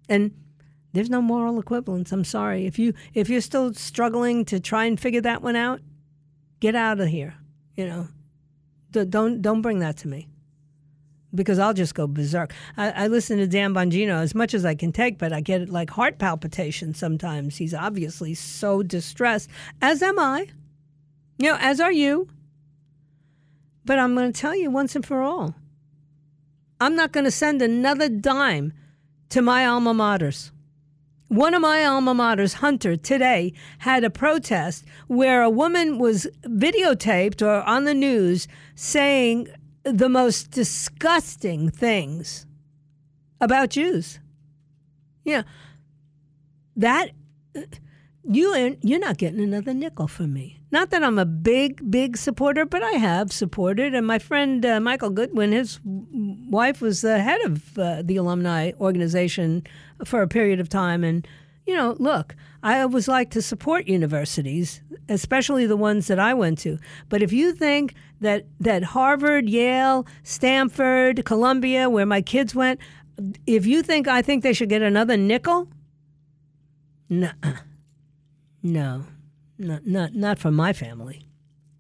And 0.08 0.32
there's 0.93 1.10
no 1.10 1.19
moral 1.19 1.60
equivalence. 1.60 2.12
I'm 2.12 2.23
sorry. 2.23 2.67
If 2.67 2.78
you 2.78 2.93
if 3.15 3.28
you're 3.28 3.41
still 3.41 3.73
struggling 3.73 4.45
to 4.45 4.60
try 4.60 4.86
and 4.86 5.00
figure 5.00 5.21
that 5.21 5.41
one 5.41 5.56
out, 5.56 5.82
get 6.60 6.76
out 6.76 7.00
of 7.00 7.08
here. 7.08 7.34
You 7.76 7.88
know, 7.88 8.08
don't 8.91 9.41
don't 9.41 9.63
bring 9.63 9.80
that 9.80 9.97
to 9.97 10.08
me 10.08 10.28
because 11.34 11.58
I'll 11.58 11.73
just 11.73 11.95
go 11.95 12.06
berserk. 12.06 12.54
I, 12.78 12.91
I, 12.91 13.08
listen 13.08 13.39
to 13.39 13.47
Dan 13.47 13.73
Bongino 13.73 14.21
as 14.21 14.36
much 14.36 14.54
as 14.54 14.63
I 14.63 14.76
can 14.76 14.91
take, 14.91 15.17
but 15.17 15.34
I 15.34 15.41
get 15.41 15.69
like 15.69 15.89
heart 15.89 16.19
palpitations 16.19 17.00
sometimes. 17.00 17.58
He's 17.58 17.73
obviously 17.73 18.36
so 18.36 18.84
distressed, 18.84 19.50
as 19.82 20.04
am 20.04 20.19
I. 20.19 20.50
You 21.38 21.52
know, 21.52 21.58
as 21.60 21.80
are 21.80 21.91
you. 21.91 22.30
But 23.86 24.00
I'm 24.00 24.15
going 24.15 24.32
to 24.32 24.39
tell 24.39 24.56
you 24.56 24.69
once 24.69 24.95
and 24.95 25.06
for 25.06 25.21
all 25.21 25.56
I'm 26.80 26.95
not 26.95 27.12
going 27.12 27.23
to 27.23 27.32
send 27.32 27.62
another 27.62 28.10
dime 28.10 28.73
to 29.30 29.41
my 29.41 29.65
alma 29.65 29.93
maters. 29.93 30.52
One 31.28 31.54
of 31.54 31.62
my 31.62 31.84
alma 31.84 32.13
maters, 32.13 32.56
Hunter, 32.56 32.95
today 32.95 33.54
had 33.80 34.04
a 34.04 34.10
protest 34.10 34.86
where 35.08 35.41
a 35.41 35.50
woman 35.50 35.97
was 35.97 36.28
videotaped 36.45 37.41
or 37.41 37.63
on 37.63 37.84
the 37.84 37.93
news 37.93 38.47
saying 38.76 39.47
the 39.84 40.08
most 40.08 40.52
disgusting 40.52 41.69
things 41.69 42.45
about 43.41 43.71
Jews. 43.71 44.19
Yeah. 45.23 45.43
That 46.76 47.12
you 48.30 48.54
ain't, 48.54 48.80
you're 48.84 49.00
not 49.00 49.18
getting 49.18 49.40
another 49.40 49.74
nickel 49.74 50.08
from 50.08 50.34
me. 50.34 50.60
Not 50.70 50.90
that 50.90 51.04
I'm 51.04 51.18
a 51.18 51.26
big, 51.26 51.90
big 51.90 52.18
supporter, 52.18 52.66
but 52.66 52.84
I 52.84 52.92
have 52.92 53.32
supported. 53.32 53.96
And 53.96 54.06
my 54.06 54.20
friend 54.20 54.66
uh, 54.66 54.80
Michael 54.82 55.10
Goodwin, 55.10 55.54
his 55.54 55.80
wife 55.84 56.82
was 56.82 57.02
the 57.02 57.20
head 57.20 57.40
of 57.42 57.78
uh, 57.78 58.02
the 58.04 58.18
alumni 58.18 58.74
organization 58.80 59.66
for 60.04 60.22
a 60.22 60.28
period 60.28 60.60
of 60.60 60.68
time. 60.68 61.06
And, 61.06 61.26
you 61.66 61.76
know, 61.76 61.96
look, 62.00 62.36
I 62.63 62.82
always 62.82 63.08
like 63.08 63.30
to 63.32 63.42
support 63.42 63.88
universities, 63.88 64.82
especially 65.08 65.66
the 65.66 65.78
ones 65.78 66.08
that 66.08 66.20
I 66.20 66.34
went 66.34 66.60
to. 66.60 66.80
But 67.08 67.22
if 67.22 67.32
you 67.32 67.54
think 67.54 67.94
that, 68.20 68.46
that 68.60 68.84
Harvard, 68.84 69.50
Yale, 69.50 70.06
Stanford, 70.24 71.24
Columbia, 71.24 71.90
where 71.90 72.06
my 72.06 72.22
kids 72.22 72.54
went, 72.54 72.82
if 73.46 73.66
you 73.66 73.84
think 73.84 74.08
I 74.08 74.22
think 74.22 74.44
they 74.44 74.54
should 74.54 74.70
get 74.70 74.82
another 74.82 75.16
nickel, 75.16 75.70
no, 77.10 77.32
no 78.74 79.06
not 79.58 79.86
not 79.86 80.14
not 80.14 80.40
from 80.40 80.56
my 80.56 80.74
family. 80.74 81.24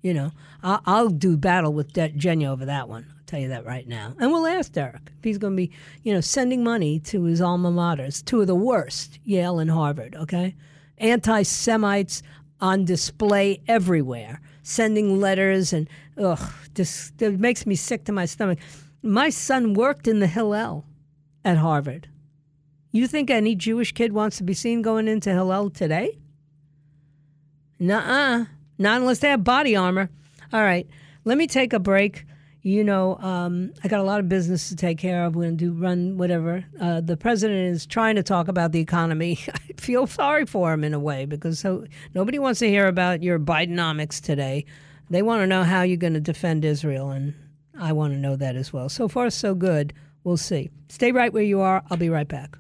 You 0.01 0.13
know, 0.13 0.31
I'll, 0.63 0.81
I'll 0.85 1.09
do 1.09 1.37
battle 1.37 1.73
with 1.73 1.91
De- 1.93 2.09
Jenny 2.09 2.45
over 2.45 2.65
that 2.65 2.87
one. 2.87 3.05
I'll 3.09 3.25
tell 3.25 3.39
you 3.39 3.49
that 3.49 3.65
right 3.65 3.87
now. 3.87 4.15
And 4.19 4.31
we'll 4.31 4.45
ask 4.45 4.71
Derek 4.71 5.11
if 5.17 5.23
he's 5.23 5.37
going 5.37 5.53
to 5.53 5.57
be, 5.57 5.71
you 6.03 6.13
know, 6.13 6.21
sending 6.21 6.63
money 6.63 6.99
to 7.01 7.23
his 7.23 7.41
alma 7.41 7.71
maters, 7.71 8.23
two 8.23 8.39
of 8.39 8.47
the 8.47 8.55
worst, 8.55 9.19
Yale 9.23 9.59
and 9.59 9.71
Harvard. 9.71 10.15
Okay, 10.15 10.55
anti-Semites 10.99 12.23
on 12.61 12.85
display 12.85 13.61
everywhere, 13.67 14.39
sending 14.61 15.19
letters 15.19 15.73
and 15.73 15.89
ugh, 16.17 16.51
it 16.77 17.39
makes 17.39 17.65
me 17.65 17.75
sick 17.75 18.05
to 18.05 18.11
my 18.11 18.25
stomach. 18.25 18.59
My 19.03 19.29
son 19.29 19.73
worked 19.73 20.07
in 20.07 20.19
the 20.19 20.27
Hillel 20.27 20.85
at 21.43 21.57
Harvard. 21.57 22.07
You 22.91 23.07
think 23.07 23.29
any 23.29 23.55
Jewish 23.55 23.91
kid 23.91 24.13
wants 24.13 24.37
to 24.37 24.43
be 24.43 24.53
seen 24.53 24.81
going 24.81 25.07
into 25.07 25.31
Hillel 25.31 25.69
today? 25.69 26.17
Nuh-uh. 27.79 28.45
Not 28.77 29.01
unless 29.01 29.19
they 29.19 29.29
have 29.29 29.43
body 29.43 29.75
armor. 29.75 30.09
All 30.53 30.61
right. 30.61 30.87
Let 31.25 31.37
me 31.37 31.47
take 31.47 31.73
a 31.73 31.79
break. 31.79 32.25
You 32.61 32.83
know, 32.83 33.17
um, 33.19 33.73
I 33.83 33.87
got 33.87 33.99
a 33.99 34.03
lot 34.03 34.19
of 34.19 34.27
business 34.27 34.69
to 34.69 34.75
take 34.75 34.97
care 34.97 35.23
of. 35.23 35.35
We're 35.35 35.43
going 35.43 35.57
to 35.57 35.65
do 35.65 35.71
run 35.71 36.17
whatever. 36.17 36.65
Uh, 36.81 37.01
the 37.01 37.15
president 37.15 37.75
is 37.75 37.85
trying 37.85 38.15
to 38.15 38.23
talk 38.23 38.47
about 38.47 38.71
the 38.71 38.79
economy. 38.79 39.39
I 39.53 39.73
feel 39.77 40.05
sorry 40.05 40.45
for 40.45 40.73
him 40.73 40.83
in 40.83 40.93
a 40.93 40.99
way 40.99 41.25
because 41.25 41.59
so 41.59 41.85
nobody 42.13 42.39
wants 42.39 42.59
to 42.59 42.67
hear 42.67 42.87
about 42.87 43.23
your 43.23 43.39
Bidenomics 43.39 44.21
today. 44.21 44.65
They 45.09 45.21
want 45.21 45.41
to 45.41 45.47
know 45.47 45.63
how 45.63 45.83
you're 45.83 45.97
going 45.97 46.15
to 46.15 46.19
defend 46.19 46.65
Israel, 46.65 47.11
and 47.11 47.33
I 47.79 47.93
want 47.93 48.13
to 48.13 48.19
know 48.19 48.35
that 48.35 48.57
as 48.57 48.73
well. 48.73 48.89
So 48.89 49.07
far, 49.07 49.29
so 49.29 49.55
good. 49.55 49.93
We'll 50.25 50.35
see. 50.35 50.69
Stay 50.89 51.13
right 51.13 51.31
where 51.31 51.43
you 51.43 51.61
are. 51.61 51.83
I'll 51.89 51.97
be 51.97 52.09
right 52.09 52.27
back. 52.27 52.57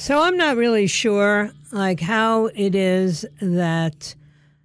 So 0.00 0.22
I'm 0.22 0.36
not 0.36 0.56
really 0.56 0.86
sure 0.86 1.50
like 1.72 1.98
how 1.98 2.46
it 2.54 2.76
is 2.76 3.26
that 3.42 4.14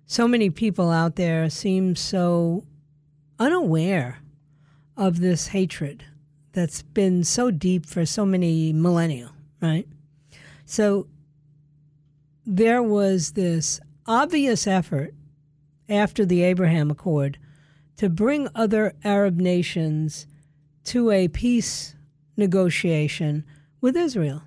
so 0.05 0.27
many 0.27 0.51
people 0.51 0.91
out 0.91 1.15
there 1.15 1.49
seem 1.49 1.95
so 1.95 2.65
unaware 3.39 4.19
of 4.95 5.21
this 5.21 5.47
hatred 5.47 6.05
that's 6.51 6.83
been 6.83 7.23
so 7.23 7.49
deep 7.49 7.87
for 7.87 8.05
so 8.05 8.27
many 8.27 8.71
millennia, 8.73 9.31
right? 9.59 9.87
So 10.65 11.07
there 12.45 12.83
was 12.83 13.31
this 13.31 13.79
obvious 14.05 14.67
effort 14.67 15.15
after 15.89 16.25
the 16.27 16.43
Abraham 16.43 16.91
Accord 16.91 17.39
to 17.97 18.07
bring 18.07 18.49
other 18.53 18.93
Arab 19.03 19.37
nations 19.37 20.27
to 20.83 21.09
a 21.09 21.27
peace 21.27 21.95
negotiation 22.37 23.43
with 23.81 23.97
Israel. 23.97 24.43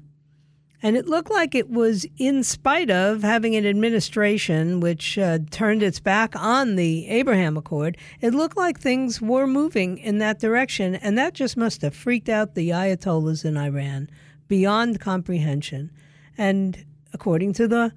And 0.83 0.97
it 0.97 1.07
looked 1.07 1.31
like 1.31 1.55
it 1.55 1.71
was 1.71 2.07
in 2.19 2.43
spite 2.45 2.91
of 2.91 3.23
having 3.23 3.57
an 3.57 3.67
administration 3.67 4.81
which 4.81 5.19
uh, 5.19 5.39
turned 5.51 5.83
its 5.83 6.01
back 6.01 6.37
on 6.37 6.77
the 6.77 7.09
Abraham 7.09 7.57
Accord. 7.57 7.97
It 8.21 8.35
looked 8.35 8.57
like 8.57 8.79
things 8.79 9.21
were 9.21 9.47
moving 9.47 9.99
in 9.99 10.19
that 10.19 10.39
direction. 10.39 10.95
And 10.95 11.17
that 11.17 11.35
just 11.35 11.57
must 11.57 11.83
have 11.83 11.95
freaked 11.95 12.29
out 12.29 12.55
the 12.55 12.71
Ayatollahs 12.71 13.45
in 13.45 13.57
Iran 13.57 14.11
beyond 14.49 15.01
comprehension. 15.01 15.91
And 16.37 16.85
according 17.13 17.55
to 17.55 17.67
the 17.67 17.93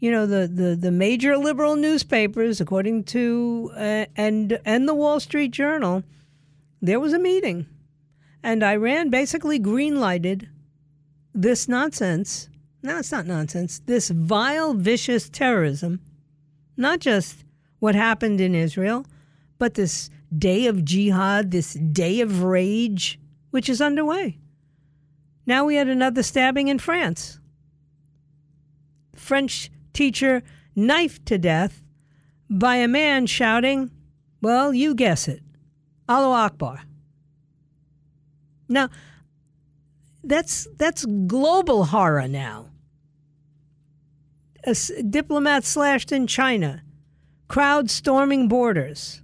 you 0.00 0.10
know 0.10 0.26
the, 0.26 0.46
the, 0.46 0.76
the 0.76 0.90
major 0.90 1.38
liberal 1.38 1.76
newspapers, 1.76 2.60
according 2.60 3.04
to 3.04 3.70
uh, 3.74 4.04
and 4.16 4.58
and 4.64 4.86
the 4.86 4.94
Wall 4.94 5.18
Street 5.18 5.50
Journal, 5.50 6.02
there 6.82 7.00
was 7.00 7.14
a 7.14 7.18
meeting, 7.18 7.66
and 8.42 8.62
Iran 8.62 9.08
basically 9.08 9.58
greenlighted 9.58 10.48
this 11.34 11.68
nonsense, 11.68 12.48
no, 12.82 12.98
it's 12.98 13.12
not 13.12 13.26
nonsense, 13.26 13.80
this 13.86 14.08
vile, 14.08 14.74
vicious 14.74 15.28
terrorism, 15.28 16.00
not 16.76 17.00
just 17.00 17.44
what 17.80 17.94
happened 17.94 18.40
in 18.40 18.54
Israel, 18.54 19.04
but 19.58 19.74
this 19.74 20.10
day 20.36 20.66
of 20.66 20.84
jihad, 20.84 21.50
this 21.50 21.74
day 21.74 22.20
of 22.20 22.42
rage, 22.42 23.18
which 23.50 23.68
is 23.68 23.80
underway. 23.80 24.38
Now 25.46 25.64
we 25.64 25.76
had 25.76 25.88
another 25.88 26.22
stabbing 26.22 26.68
in 26.68 26.78
France. 26.78 27.38
French 29.14 29.70
teacher 29.92 30.42
knifed 30.74 31.26
to 31.26 31.38
death 31.38 31.82
by 32.48 32.76
a 32.76 32.88
man 32.88 33.26
shouting, 33.26 33.90
well, 34.40 34.72
you 34.74 34.94
guess 34.94 35.28
it, 35.28 35.42
Allahu 36.08 36.32
Akbar. 36.32 36.82
Now, 38.68 38.88
that's 40.24 40.66
that's 40.76 41.04
global 41.04 41.86
horror 41.86 42.28
now. 42.28 42.70
A 44.64 44.74
diplomat 45.02 45.64
slashed 45.64 46.10
in 46.12 46.26
China, 46.26 46.82
crowd 47.48 47.90
storming 47.90 48.48
borders. 48.48 49.22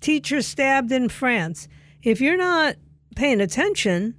teacher 0.00 0.40
stabbed 0.40 0.92
in 0.92 1.08
France. 1.08 1.66
If 2.02 2.20
you're 2.20 2.36
not 2.36 2.76
paying 3.16 3.40
attention 3.40 4.14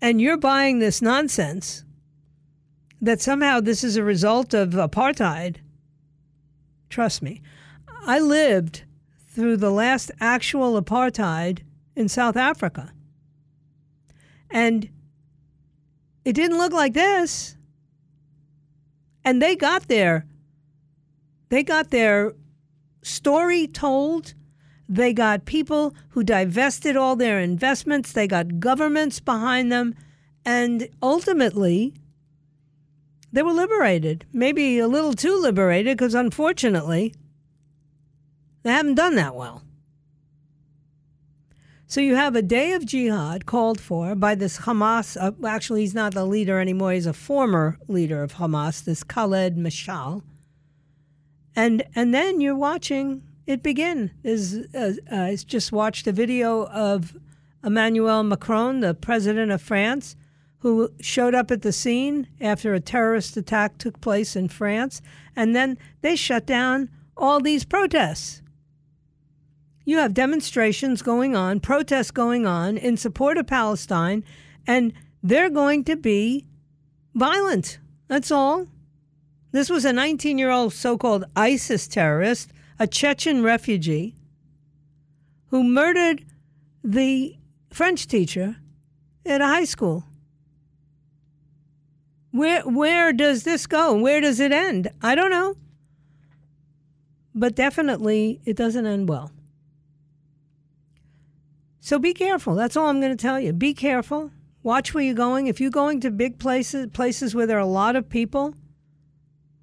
and 0.00 0.20
you're 0.20 0.36
buying 0.36 0.80
this 0.80 1.00
nonsense 1.00 1.84
that 3.00 3.20
somehow 3.20 3.60
this 3.60 3.84
is 3.84 3.96
a 3.96 4.02
result 4.02 4.52
of 4.52 4.70
apartheid, 4.70 5.58
trust 6.88 7.22
me, 7.22 7.40
I 8.06 8.18
lived 8.18 8.82
through 9.30 9.58
the 9.58 9.70
last 9.70 10.10
actual 10.20 10.80
apartheid 10.82 11.60
in 11.94 12.08
South 12.08 12.36
Africa. 12.36 12.92
And 14.50 14.88
it 16.24 16.32
didn't 16.32 16.58
look 16.58 16.72
like 16.72 16.94
this. 16.94 17.56
And 19.24 19.40
they 19.40 19.56
got 19.56 19.88
their 19.88 20.26
they 21.48 21.62
got 21.62 21.90
their 21.90 22.32
story 23.02 23.66
told. 23.66 24.34
They 24.88 25.12
got 25.12 25.44
people 25.44 25.94
who 26.10 26.24
divested 26.24 26.96
all 26.96 27.16
their 27.16 27.40
investments. 27.40 28.12
They 28.12 28.26
got 28.26 28.60
governments 28.60 29.20
behind 29.20 29.70
them. 29.70 29.94
And 30.44 30.88
ultimately, 31.02 31.94
they 33.32 33.42
were 33.42 33.52
liberated. 33.52 34.26
Maybe 34.32 34.78
a 34.78 34.88
little 34.88 35.14
too 35.14 35.40
liberated 35.40 35.96
because 35.96 36.14
unfortunately, 36.14 37.14
they 38.62 38.72
haven't 38.72 38.94
done 38.94 39.14
that 39.16 39.34
well. 39.34 39.62
So 41.94 42.00
you 42.00 42.16
have 42.16 42.34
a 42.34 42.42
day 42.42 42.72
of 42.72 42.84
jihad 42.84 43.46
called 43.46 43.80
for 43.80 44.16
by 44.16 44.34
this 44.34 44.58
Hamas. 44.58 45.16
Uh, 45.16 45.30
actually, 45.46 45.82
he's 45.82 45.94
not 45.94 46.12
the 46.12 46.24
leader 46.24 46.58
anymore. 46.58 46.90
He's 46.90 47.06
a 47.06 47.12
former 47.12 47.78
leader 47.86 48.20
of 48.20 48.32
Hamas, 48.32 48.82
this 48.82 49.04
Khaled 49.04 49.56
Mashal. 49.56 50.22
And 51.54 51.84
and 51.94 52.12
then 52.12 52.40
you're 52.40 52.56
watching 52.56 53.22
it 53.46 53.62
begin. 53.62 54.10
Is 54.24 54.66
uh, 54.74 54.94
uh, 55.08 55.16
I 55.16 55.36
just 55.36 55.70
watched 55.70 56.08
a 56.08 56.12
video 56.12 56.66
of 56.66 57.16
Emmanuel 57.62 58.24
Macron, 58.24 58.80
the 58.80 58.94
president 58.94 59.52
of 59.52 59.62
France, 59.62 60.16
who 60.58 60.90
showed 61.00 61.36
up 61.36 61.52
at 61.52 61.62
the 61.62 61.70
scene 61.70 62.26
after 62.40 62.74
a 62.74 62.80
terrorist 62.80 63.36
attack 63.36 63.78
took 63.78 64.00
place 64.00 64.34
in 64.34 64.48
France, 64.48 65.00
and 65.36 65.54
then 65.54 65.78
they 66.00 66.16
shut 66.16 66.44
down 66.44 66.90
all 67.16 67.38
these 67.38 67.64
protests. 67.64 68.42
You 69.84 69.98
have 69.98 70.14
demonstrations 70.14 71.02
going 71.02 71.36
on, 71.36 71.60
protests 71.60 72.10
going 72.10 72.46
on 72.46 72.76
in 72.76 72.96
support 72.96 73.36
of 73.36 73.46
Palestine, 73.46 74.24
and 74.66 74.92
they're 75.22 75.50
going 75.50 75.84
to 75.84 75.96
be 75.96 76.46
violent. 77.14 77.78
That's 78.08 78.30
all. 78.30 78.66
This 79.52 79.70
was 79.70 79.84
a 79.84 79.92
19 79.92 80.38
year 80.38 80.50
old 80.50 80.72
so 80.72 80.96
called 80.96 81.24
ISIS 81.36 81.86
terrorist, 81.86 82.50
a 82.78 82.86
Chechen 82.86 83.42
refugee, 83.42 84.14
who 85.48 85.62
murdered 85.62 86.24
the 86.82 87.36
French 87.70 88.06
teacher 88.06 88.56
at 89.24 89.40
a 89.40 89.46
high 89.46 89.64
school. 89.64 90.04
Where, 92.30 92.62
where 92.62 93.12
does 93.12 93.44
this 93.44 93.66
go? 93.66 93.94
Where 93.94 94.20
does 94.20 94.40
it 94.40 94.50
end? 94.50 94.88
I 95.00 95.14
don't 95.14 95.30
know. 95.30 95.54
But 97.32 97.54
definitely, 97.54 98.40
it 98.44 98.56
doesn't 98.56 98.86
end 98.86 99.08
well. 99.08 99.30
So 101.84 101.98
be 101.98 102.14
careful. 102.14 102.54
That's 102.54 102.78
all 102.78 102.86
I'm 102.86 102.98
going 102.98 103.14
to 103.14 103.22
tell 103.22 103.38
you. 103.38 103.52
Be 103.52 103.74
careful. 103.74 104.30
Watch 104.62 104.94
where 104.94 105.04
you're 105.04 105.12
going. 105.12 105.48
If 105.48 105.60
you're 105.60 105.70
going 105.70 106.00
to 106.00 106.10
big 106.10 106.38
places, 106.38 106.86
places 106.94 107.34
where 107.34 107.46
there 107.46 107.58
are 107.58 107.60
a 107.60 107.66
lot 107.66 107.94
of 107.94 108.08
people, 108.08 108.54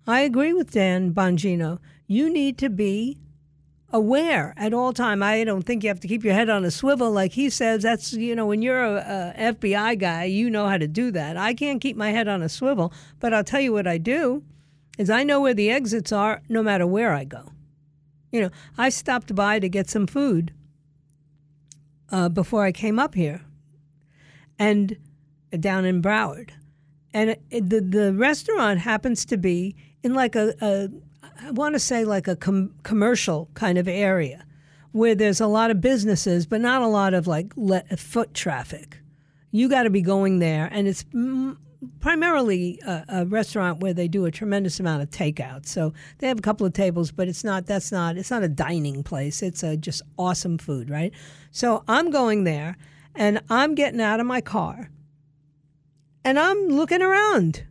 I 0.05 0.19
agree 0.19 0.53
with 0.53 0.69
Dan 0.69 1.15
Bongino. 1.15 1.79
You 2.05 2.29
need 2.29 2.59
to 2.59 2.69
be 2.69 3.17
aware 3.91 4.53
at 4.55 4.71
all 4.71 4.93
time. 4.93 5.23
I 5.23 5.43
don't 5.43 5.63
think 5.63 5.83
you 5.83 5.87
have 5.87 5.99
to 6.01 6.07
keep 6.07 6.23
your 6.23 6.35
head 6.35 6.47
on 6.47 6.63
a 6.63 6.69
swivel 6.69 7.09
like 7.09 7.31
he 7.31 7.49
says. 7.49 7.81
That's 7.81 8.13
you 8.13 8.35
know 8.35 8.45
when 8.45 8.61
you're 8.61 8.83
a, 8.83 9.33
a 9.35 9.53
FBI 9.53 9.97
guy, 9.97 10.25
you 10.25 10.47
know 10.51 10.67
how 10.67 10.77
to 10.77 10.87
do 10.87 11.09
that. 11.09 11.37
I 11.37 11.55
can't 11.55 11.81
keep 11.81 11.97
my 11.97 12.11
head 12.11 12.27
on 12.27 12.43
a 12.43 12.49
swivel, 12.49 12.93
but 13.19 13.33
I'll 13.33 13.43
tell 13.43 13.61
you 13.61 13.73
what 13.73 13.87
I 13.87 13.97
do 13.97 14.43
is 14.99 15.09
I 15.09 15.23
know 15.23 15.41
where 15.41 15.55
the 15.55 15.71
exits 15.71 16.11
are 16.11 16.43
no 16.47 16.61
matter 16.61 16.85
where 16.85 17.13
I 17.13 17.23
go. 17.23 17.51
You 18.31 18.41
know, 18.41 18.49
I 18.77 18.89
stopped 18.89 19.33
by 19.33 19.57
to 19.57 19.67
get 19.67 19.89
some 19.89 20.05
food 20.05 20.53
uh, 22.11 22.29
before 22.29 22.63
I 22.63 22.71
came 22.71 22.99
up 22.99 23.15
here, 23.15 23.41
and 24.59 24.97
down 25.59 25.85
in 25.85 26.01
Broward, 26.01 26.51
and 27.13 27.37
it, 27.49 27.69
the 27.69 27.81
the 27.81 28.13
restaurant 28.13 28.79
happens 28.79 29.25
to 29.25 29.37
be 29.37 29.75
in 30.03 30.13
like 30.13 30.35
a, 30.35 30.53
a 30.61 30.89
I 31.43 31.51
want 31.51 31.75
to 31.75 31.79
say 31.79 32.05
like 32.05 32.27
a 32.27 32.35
com- 32.35 32.73
commercial 32.83 33.49
kind 33.53 33.77
of 33.77 33.87
area 33.87 34.45
where 34.91 35.15
there's 35.15 35.39
a 35.41 35.47
lot 35.47 35.71
of 35.71 35.79
businesses, 35.81 36.45
but 36.45 36.61
not 36.61 36.81
a 36.81 36.87
lot 36.87 37.13
of 37.13 37.27
like 37.27 37.53
le- 37.55 37.83
foot 37.97 38.33
traffic. 38.33 38.99
You 39.51 39.69
got 39.69 39.83
to 39.83 39.89
be 39.89 40.01
going 40.01 40.39
there, 40.39 40.69
and 40.71 40.87
it's 40.87 41.05
primarily 41.99 42.79
a, 42.85 43.05
a, 43.07 43.25
restaurant 43.25 43.79
where 43.79 43.93
they 43.93 44.07
do 44.07 44.25
a 44.25 44.31
tremendous 44.31 44.79
amount 44.79 45.01
of 45.01 45.09
takeout. 45.09 45.65
So 45.65 45.93
they 46.19 46.27
have 46.27 46.39
a 46.39 46.41
couple 46.41 46.65
of 46.65 46.73
tables, 46.73 47.11
but 47.11 47.27
it's 47.27 47.43
not 47.43 47.65
that's 47.65 47.91
not 47.91 48.17
it's 48.17 48.31
not 48.31 48.43
a 48.43 48.49
dining 48.49 49.03
place. 49.03 49.41
It's 49.41 49.63
a 49.63 49.77
just 49.77 50.01
awesome 50.17 50.57
food, 50.57 50.89
right? 50.89 51.11
So 51.51 51.83
I'm 51.87 52.11
going 52.11 52.43
there 52.43 52.77
and 53.15 53.41
I'm 53.49 53.75
getting 53.75 54.01
out 54.01 54.19
of 54.19 54.25
my 54.25 54.41
car 54.41 54.89
and 56.23 56.37
I'm 56.39 56.67
looking 56.67 57.01
around. 57.01 57.63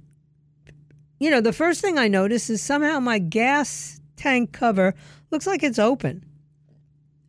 You 1.19 1.31
know, 1.31 1.41
the 1.41 1.53
first 1.53 1.81
thing 1.81 1.99
I 1.99 2.09
notice 2.09 2.51
is 2.51 2.63
somehow 2.63 2.99
my 2.99 3.19
gas 3.19 4.01
tank 4.17 4.53
cover 4.53 4.95
looks 5.31 5.47
like 5.47 5.63
it's 5.63 5.79
open. 5.79 6.25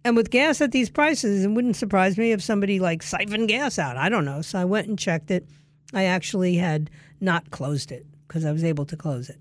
And 0.04 0.16
with 0.16 0.32
gas 0.32 0.62
at 0.62 0.72
these 0.72 0.90
prices, 0.90 1.46
it 1.46 1.50
wouldn't 1.50 1.76
surprise 1.76 2.18
me 2.18 2.32
if 2.32 2.42
somebody 2.42 2.80
like 2.80 3.04
siphoned 3.04 3.50
gas 3.50 3.78
out. 3.78 3.98
I 3.98 4.10
don't 4.10 4.26
know. 4.26 4.42
So 4.42 4.58
I 4.58 4.66
went 4.66 4.88
and 4.88 4.98
checked 4.98 5.30
it 5.30 5.48
I 5.94 6.06
actually 6.06 6.56
had 6.56 6.90
not 7.20 7.52
closed 7.52 7.92
it 7.92 8.06
because 8.28 8.46
I 8.46 8.52
was 8.52 8.64
able 8.64 8.86
to 8.86 8.98
close 8.98 9.30
it. 9.30 9.40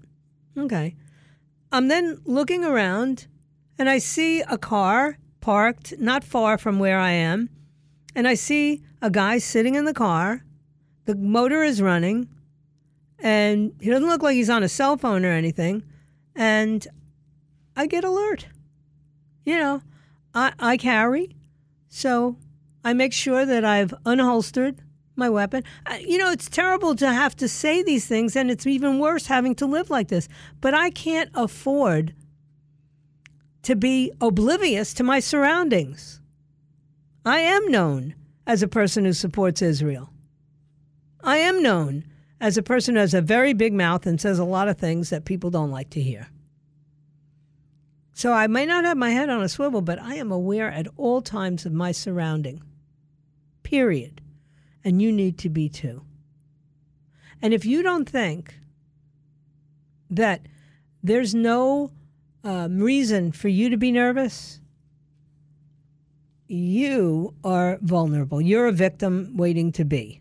Okay. 0.57 0.97
I'm 1.73 1.89
then 1.89 2.21
looking 2.25 2.65
around 2.65 3.27
and 3.79 3.89
I 3.89 3.99
see 3.99 4.41
a 4.43 4.59
car 4.59 5.19
parked 5.41 5.95
not 5.99 6.25
far 6.25 6.59
from 6.59 6.79
where 6.79 6.99
I 6.99 7.13
am. 7.13 7.49
And 8.15 8.27
I 8.27 8.35
see 8.35 8.83
a 9.01 9.11
guy 9.11 9.39
sitting 9.39 9.77
in 9.77 9.85
the 9.85 9.95
car. 9.95 10.45
The 11.05 11.15
motor 11.15 11.63
is 11.63 11.81
running 11.81 12.29
and 13.21 13.73
he 13.81 13.91
doesn't 13.91 14.09
look 14.09 14.23
like 14.23 14.35
he's 14.35 14.51
on 14.51 14.63
a 14.63 14.69
cell 14.69 14.97
phone 14.97 15.25
or 15.25 15.33
anything. 15.33 15.83
And 16.35 16.87
I 17.77 17.87
get 17.87 18.05
alert. 18.05 18.49
You 19.45 19.59
know, 19.59 19.83
I, 20.35 20.53
I 20.59 20.77
carry, 20.77 21.37
so 21.89 22.37
I 22.85 22.93
make 22.93 23.13
sure 23.13 23.47
that 23.47 23.65
I've 23.65 23.95
unholstered 24.05 24.79
my 25.21 25.31
weapon. 25.31 25.63
You 26.01 26.19
know, 26.19 26.33
it's 26.33 26.51
terrible 26.51 26.97
to 26.97 27.13
have 27.13 27.37
to 27.37 27.49
say 27.49 27.85
these 27.85 28.07
things, 28.07 28.35
and 28.35 28.51
it's 28.51 28.67
even 28.67 28.99
worse 28.99 29.27
having 29.27 29.55
to 29.57 29.67
live 29.67 29.89
like 29.89 30.09
this. 30.09 30.29
But 30.61 30.75
I 30.75 30.91
can't 30.91 31.31
afford 31.35 32.15
to 33.63 33.77
be 33.77 34.11
oblivious 34.21 34.93
to 34.95 35.05
my 35.05 35.21
surroundings. 35.21 36.21
I 37.25 37.39
am 37.39 37.69
known 37.69 38.17
as 38.47 38.63
a 38.63 38.69
person 38.69 39.05
who 39.05 39.13
supports 39.13 39.63
Israel. 39.63 40.11
I 41.23 41.37
am 41.37 41.63
known 41.63 42.05
as 42.41 42.57
a 42.57 42.63
person 42.63 42.95
who 42.95 43.01
has 43.03 43.15
a 43.15 43.21
very 43.21 43.53
big 43.53 43.75
mouth 43.75 44.07
and 44.07 44.21
says 44.21 44.39
a 44.39 44.45
lot 44.45 44.69
of 44.69 44.79
things 44.79 45.11
that 45.11 45.27
people 45.27 45.51
don't 45.51 45.71
like 45.71 45.91
to 45.91 46.01
hear. 46.01 46.29
So 48.15 48.33
I 48.33 48.47
may 48.47 48.67
not 48.67 48.85
have 48.85 48.97
my 48.97 49.11
head 49.11 49.29
on 49.29 49.43
a 49.43 49.49
swivel, 49.49 49.83
but 49.83 50.01
I 50.01 50.15
am 50.15 50.33
aware 50.33 50.71
at 50.71 50.89
all 50.97 51.21
times 51.21 51.65
of 51.67 51.73
my 51.73 51.93
surrounding. 51.93 52.63
Period 53.63 54.21
and 54.85 55.01
you 55.01 55.13
need 55.13 55.39
to 55.39 55.49
be 55.49 55.69
too. 55.69 56.03
And 57.43 57.55
if 57.55 57.65
you 57.65 57.83
don't 57.83 58.09
think 58.09 58.59
that 60.11 60.43
there's 61.03 61.35
no 61.35 61.91
um, 62.45 62.79
reason 62.79 63.33
for 63.33 63.49
you 63.49 63.71
to 63.71 63.77
be 63.77 63.93
nervous, 63.93 64.61
you 66.49 67.35
are 67.45 67.79
vulnerable. 67.81 68.41
You're 68.41 68.67
a 68.67 68.73
victim 68.73 69.37
waiting 69.37 69.73
to 69.73 69.85
be. 69.85 70.21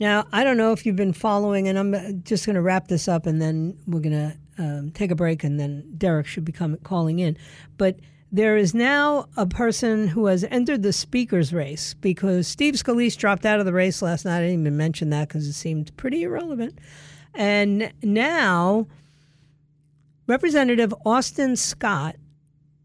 Now, 0.00 0.26
I 0.32 0.42
don't 0.42 0.56
know 0.56 0.72
if 0.72 0.84
you've 0.84 0.96
been 0.96 1.12
following, 1.12 1.68
and 1.68 1.78
I'm 1.78 2.22
just 2.24 2.44
going 2.44 2.56
to 2.56 2.62
wrap 2.62 2.88
this 2.88 3.06
up 3.06 3.24
and 3.24 3.40
then 3.40 3.78
we're 3.86 4.00
going 4.00 4.12
to 4.12 4.36
um, 4.58 4.90
take 4.90 5.10
a 5.10 5.14
break, 5.14 5.44
and 5.44 5.58
then 5.58 5.94
Derek 5.96 6.26
should 6.26 6.44
be 6.44 6.52
coming, 6.52 6.78
calling 6.80 7.20
in. 7.20 7.38
But 7.78 8.00
there 8.32 8.56
is 8.56 8.74
now 8.74 9.28
a 9.36 9.44
person 9.44 10.08
who 10.08 10.24
has 10.26 10.42
entered 10.44 10.82
the 10.82 10.92
speaker's 10.92 11.52
race 11.52 11.92
because 12.00 12.48
Steve 12.48 12.74
Scalise 12.74 13.16
dropped 13.16 13.44
out 13.44 13.60
of 13.60 13.66
the 13.66 13.74
race 13.74 14.00
last 14.00 14.24
night. 14.24 14.38
I 14.38 14.40
didn't 14.40 14.62
even 14.62 14.76
mention 14.78 15.10
that 15.10 15.28
because 15.28 15.46
it 15.46 15.52
seemed 15.52 15.94
pretty 15.98 16.22
irrelevant. 16.22 16.78
And 17.34 17.92
now 18.02 18.86
Representative 20.26 20.94
Austin 21.04 21.56
Scott 21.56 22.16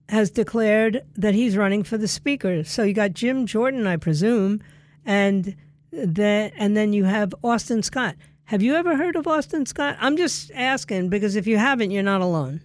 has 0.10 0.30
declared 0.30 1.04
that 1.16 1.34
he's 1.34 1.56
running 1.56 1.84
for 1.84 1.98
the 1.98 2.10
speaker. 2.10 2.66
So 2.66 2.84
you 2.84 2.94
got 2.94 3.14
Jim 3.14 3.46
Jordan, 3.46 3.88
I 3.88 3.96
presume, 3.96 4.62
and 5.06 5.56
then 5.92 6.52
and 6.58 6.76
then 6.76 6.92
you 6.92 7.06
have 7.06 7.34
Austin 7.42 7.84
Scott. 7.84 8.16
Have 8.46 8.62
you 8.62 8.76
ever 8.76 8.98
heard 8.98 9.16
of 9.16 9.28
Austin 9.28 9.66
Scott? 9.66 9.96
I'm 10.00 10.18
just 10.18 10.52
asking 10.54 11.08
because 11.08 11.38
if 11.38 11.48
you 11.48 11.58
haven't, 11.58 11.92
you're 11.92 12.04
not 12.04 12.22
alone. 12.22 12.62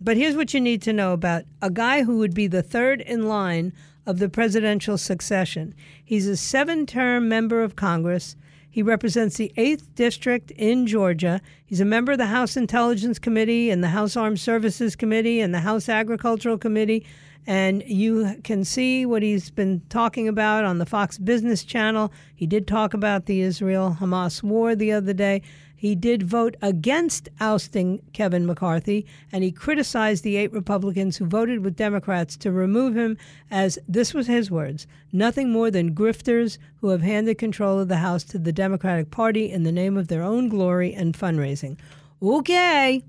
But 0.00 0.16
here's 0.16 0.36
what 0.36 0.54
you 0.54 0.60
need 0.60 0.80
to 0.82 0.92
know 0.92 1.12
about 1.12 1.44
a 1.60 1.70
guy 1.70 2.02
who 2.02 2.18
would 2.18 2.34
be 2.34 2.46
the 2.46 2.62
third 2.62 3.02
in 3.02 3.28
line 3.28 3.72
of 4.06 4.18
the 4.18 4.30
presidential 4.30 4.96
succession. 4.96 5.74
He's 6.02 6.26
a 6.26 6.36
seven 6.36 6.86
term 6.86 7.28
member 7.28 7.62
of 7.62 7.76
Congress. 7.76 8.34
He 8.70 8.82
represents 8.82 9.36
the 9.36 9.52
8th 9.56 9.94
District 9.96 10.52
in 10.52 10.86
Georgia. 10.86 11.40
He's 11.66 11.80
a 11.80 11.84
member 11.84 12.12
of 12.12 12.18
the 12.18 12.26
House 12.26 12.56
Intelligence 12.56 13.18
Committee 13.18 13.68
and 13.68 13.82
the 13.82 13.88
House 13.88 14.16
Armed 14.16 14.40
Services 14.40 14.96
Committee 14.96 15.40
and 15.40 15.52
the 15.52 15.60
House 15.60 15.88
Agricultural 15.88 16.56
Committee. 16.56 17.04
And 17.46 17.82
you 17.86 18.36
can 18.44 18.64
see 18.64 19.04
what 19.04 19.22
he's 19.22 19.50
been 19.50 19.82
talking 19.88 20.28
about 20.28 20.64
on 20.64 20.78
the 20.78 20.86
Fox 20.86 21.18
Business 21.18 21.64
Channel. 21.64 22.12
He 22.34 22.46
did 22.46 22.68
talk 22.68 22.94
about 22.94 23.26
the 23.26 23.40
Israel 23.40 23.96
Hamas 23.98 24.42
war 24.42 24.76
the 24.76 24.92
other 24.92 25.12
day. 25.12 25.42
He 25.80 25.94
did 25.94 26.24
vote 26.24 26.56
against 26.60 27.30
ousting 27.40 28.02
Kevin 28.12 28.44
McCarthy, 28.44 29.06
and 29.32 29.42
he 29.42 29.50
criticized 29.50 30.22
the 30.22 30.36
eight 30.36 30.52
Republicans 30.52 31.16
who 31.16 31.24
voted 31.24 31.64
with 31.64 31.74
Democrats 31.74 32.36
to 32.36 32.52
remove 32.52 32.94
him 32.94 33.16
as, 33.50 33.78
this 33.88 34.12
was 34.12 34.26
his 34.26 34.50
words, 34.50 34.86
nothing 35.10 35.48
more 35.48 35.70
than 35.70 35.94
grifters 35.94 36.58
who 36.82 36.88
have 36.88 37.00
handed 37.00 37.38
control 37.38 37.78
of 37.78 37.88
the 37.88 37.96
House 37.96 38.24
to 38.24 38.38
the 38.38 38.52
Democratic 38.52 39.10
Party 39.10 39.50
in 39.50 39.62
the 39.62 39.72
name 39.72 39.96
of 39.96 40.08
their 40.08 40.22
own 40.22 40.50
glory 40.50 40.92
and 40.92 41.14
fundraising. 41.14 41.78
Okay, 42.20 43.02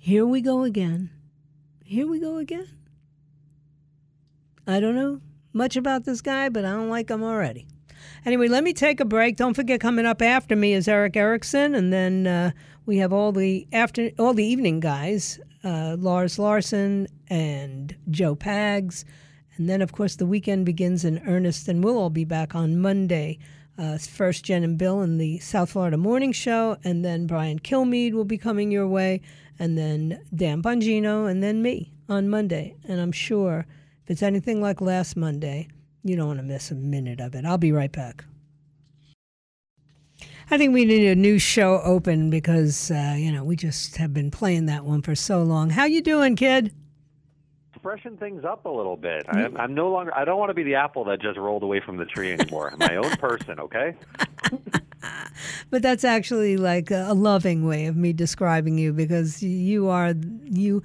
here 0.00 0.26
we 0.26 0.40
go 0.40 0.64
again. 0.64 1.10
Here 1.84 2.08
we 2.08 2.18
go 2.18 2.38
again. 2.38 2.70
I 4.66 4.80
don't 4.80 4.96
know 4.96 5.20
much 5.52 5.76
about 5.76 6.06
this 6.06 6.20
guy, 6.22 6.48
but 6.48 6.64
I 6.64 6.72
don't 6.72 6.90
like 6.90 7.08
him 7.08 7.22
already. 7.22 7.68
Anyway, 8.24 8.48
let 8.48 8.64
me 8.64 8.72
take 8.72 9.00
a 9.00 9.04
break. 9.04 9.36
Don't 9.36 9.54
forget, 9.54 9.80
coming 9.80 10.06
up 10.06 10.22
after 10.22 10.56
me 10.56 10.72
is 10.72 10.88
Erick 10.88 11.16
Erickson, 11.16 11.74
and 11.74 11.92
then 11.92 12.26
uh, 12.26 12.50
we 12.86 12.98
have 12.98 13.12
all 13.12 13.32
the 13.32 13.66
after 13.72 14.10
all 14.18 14.34
the 14.34 14.44
evening 14.44 14.80
guys, 14.80 15.38
uh, 15.62 15.96
Lars 15.98 16.38
Larson 16.38 17.06
and 17.28 17.94
Joe 18.10 18.36
Pags, 18.36 19.04
and 19.56 19.68
then 19.68 19.82
of 19.82 19.92
course 19.92 20.16
the 20.16 20.26
weekend 20.26 20.66
begins 20.66 21.04
in 21.04 21.22
earnest, 21.26 21.68
and 21.68 21.82
we'll 21.82 21.98
all 21.98 22.10
be 22.10 22.24
back 22.24 22.54
on 22.54 22.78
Monday. 22.80 23.38
Uh, 23.76 23.98
first, 23.98 24.44
Jen 24.44 24.62
and 24.62 24.78
Bill 24.78 25.02
in 25.02 25.18
the 25.18 25.38
South 25.40 25.70
Florida 25.70 25.96
Morning 25.96 26.32
Show, 26.32 26.76
and 26.84 27.04
then 27.04 27.26
Brian 27.26 27.58
Kilmeade 27.58 28.12
will 28.12 28.24
be 28.24 28.38
coming 28.38 28.70
your 28.70 28.86
way, 28.86 29.20
and 29.58 29.76
then 29.76 30.20
Dan 30.34 30.62
Bongino, 30.62 31.28
and 31.28 31.42
then 31.42 31.60
me 31.60 31.92
on 32.08 32.28
Monday. 32.28 32.76
And 32.86 33.00
I'm 33.00 33.12
sure 33.12 33.66
if 34.04 34.10
it's 34.10 34.22
anything 34.22 34.60
like 34.60 34.80
last 34.80 35.16
Monday, 35.16 35.68
you 36.04 36.16
don't 36.16 36.26
want 36.26 36.38
to 36.38 36.44
miss 36.44 36.70
a 36.70 36.74
minute 36.74 37.20
of 37.20 37.34
it. 37.34 37.44
I'll 37.44 37.58
be 37.58 37.72
right 37.72 37.90
back. 37.90 38.24
I 40.50 40.58
think 40.58 40.74
we 40.74 40.84
need 40.84 41.08
a 41.08 41.14
new 41.14 41.38
show 41.38 41.80
open 41.82 42.28
because 42.28 42.90
uh, 42.90 43.14
you 43.16 43.32
know 43.32 43.42
we 43.42 43.56
just 43.56 43.96
have 43.96 44.12
been 44.12 44.30
playing 44.30 44.66
that 44.66 44.84
one 44.84 45.00
for 45.00 45.14
so 45.14 45.42
long. 45.42 45.70
How 45.70 45.86
you 45.86 46.02
doing, 46.02 46.36
kid? 46.36 46.74
Freshen 47.82 48.16
things 48.16 48.44
up 48.44 48.64
a 48.64 48.68
little 48.68 48.96
bit. 48.96 49.26
I'm, 49.28 49.56
I'm 49.58 49.74
no 49.74 49.90
longer. 49.90 50.14
I 50.14 50.24
don't 50.24 50.38
want 50.38 50.50
to 50.50 50.54
be 50.54 50.62
the 50.62 50.74
apple 50.74 51.04
that 51.04 51.20
just 51.20 51.38
rolled 51.38 51.62
away 51.62 51.80
from 51.80 51.96
the 51.96 52.06
tree 52.06 52.32
anymore. 52.32 52.70
I'm 52.72 52.78
my 52.78 52.96
own 52.96 53.10
person, 53.18 53.60
okay? 53.60 53.94
but 55.70 55.82
that's 55.82 56.04
actually 56.04 56.56
like 56.56 56.90
a 56.90 57.12
loving 57.14 57.66
way 57.66 57.86
of 57.86 57.96
me 57.96 58.12
describing 58.12 58.78
you 58.78 58.92
because 58.92 59.42
you 59.42 59.88
are 59.88 60.14
you 60.44 60.82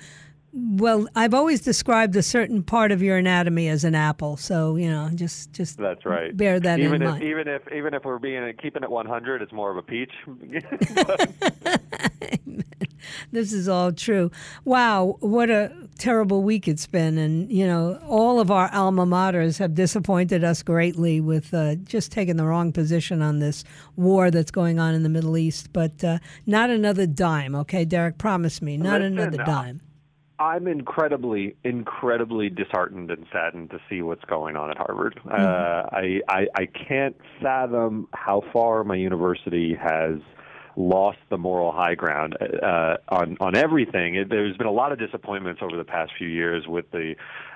well, 0.51 1.07
I've 1.15 1.33
always 1.33 1.61
described 1.61 2.15
a 2.15 2.23
certain 2.23 2.63
part 2.63 2.91
of 2.91 3.03
your 3.03 3.17
anatomy 3.17 3.67
as 3.67 3.83
an 3.83 3.93
apple, 3.93 4.37
so 4.37 4.75
you 4.75 4.89
know, 4.89 5.09
just 5.13 5.53
just 5.53 5.77
that's 5.77 6.05
right. 6.05 6.35
Bear 6.35 6.59
that 6.59 6.79
even 6.79 6.95
in 6.95 7.01
if, 7.03 7.09
mind. 7.09 7.23
Even 7.23 7.47
if 7.47 7.61
even 7.71 7.93
if 7.93 8.03
we're 8.03 8.19
being 8.19 8.51
keeping 8.61 8.83
it 8.83 8.89
100, 8.89 9.41
it's 9.41 9.53
more 9.53 9.69
of 9.69 9.77
a 9.77 9.83
peach. 9.83 10.11
this 13.31 13.53
is 13.53 13.69
all 13.69 13.91
true. 13.91 14.31
Wow, 14.65 15.17
what 15.19 15.49
a 15.49 15.71
terrible 15.99 16.41
week 16.41 16.67
it's 16.67 16.87
been, 16.87 17.19
and 17.19 17.51
you 17.51 17.67
know, 17.67 17.99
all 18.07 18.39
of 18.39 18.49
our 18.49 18.73
alma 18.73 19.05
maters 19.05 19.59
have 19.59 19.75
disappointed 19.75 20.43
us 20.43 20.63
greatly 20.63 21.21
with 21.21 21.53
uh, 21.53 21.75
just 21.75 22.11
taking 22.11 22.37
the 22.37 22.45
wrong 22.45 22.71
position 22.71 23.21
on 23.21 23.39
this 23.39 23.63
war 23.95 24.31
that's 24.31 24.51
going 24.51 24.79
on 24.79 24.95
in 24.95 25.03
the 25.03 25.09
Middle 25.09 25.37
East. 25.37 25.71
But 25.73 26.03
uh, 26.03 26.17
not 26.47 26.71
another 26.71 27.05
dime, 27.05 27.53
okay, 27.55 27.85
Derek? 27.85 28.17
Promise 28.17 28.63
me, 28.63 28.77
not 28.77 29.01
Listen, 29.01 29.19
another 29.19 29.43
dime. 29.43 29.81
I'm 30.39 30.67
incredibly, 30.67 31.55
incredibly 31.63 32.49
disheartened 32.49 33.11
and 33.11 33.25
saddened 33.31 33.71
to 33.71 33.79
see 33.89 34.01
what's 34.01 34.23
going 34.25 34.55
on 34.55 34.71
at 34.71 34.77
Harvard. 34.77 35.19
Mm-hmm. 35.25 35.29
Uh, 35.29 35.33
I, 35.91 36.21
I, 36.29 36.47
I 36.55 36.65
can't 36.65 37.17
fathom 37.41 38.07
how 38.13 38.43
far 38.53 38.83
my 38.85 38.95
university 38.95 39.75
has 39.75 40.19
lost 40.77 41.17
the 41.29 41.37
moral 41.37 41.73
high 41.73 41.95
ground 41.95 42.37
uh, 42.63 42.95
on 43.09 43.35
on 43.41 43.55
everything. 43.55 44.15
It, 44.15 44.29
there's 44.29 44.55
been 44.55 44.67
a 44.67 44.71
lot 44.71 44.93
of 44.93 44.99
disappointments 44.99 45.61
over 45.61 45.75
the 45.75 45.83
past 45.83 46.13
few 46.17 46.27
years 46.29 46.67
with 46.67 46.89
the 46.91 47.15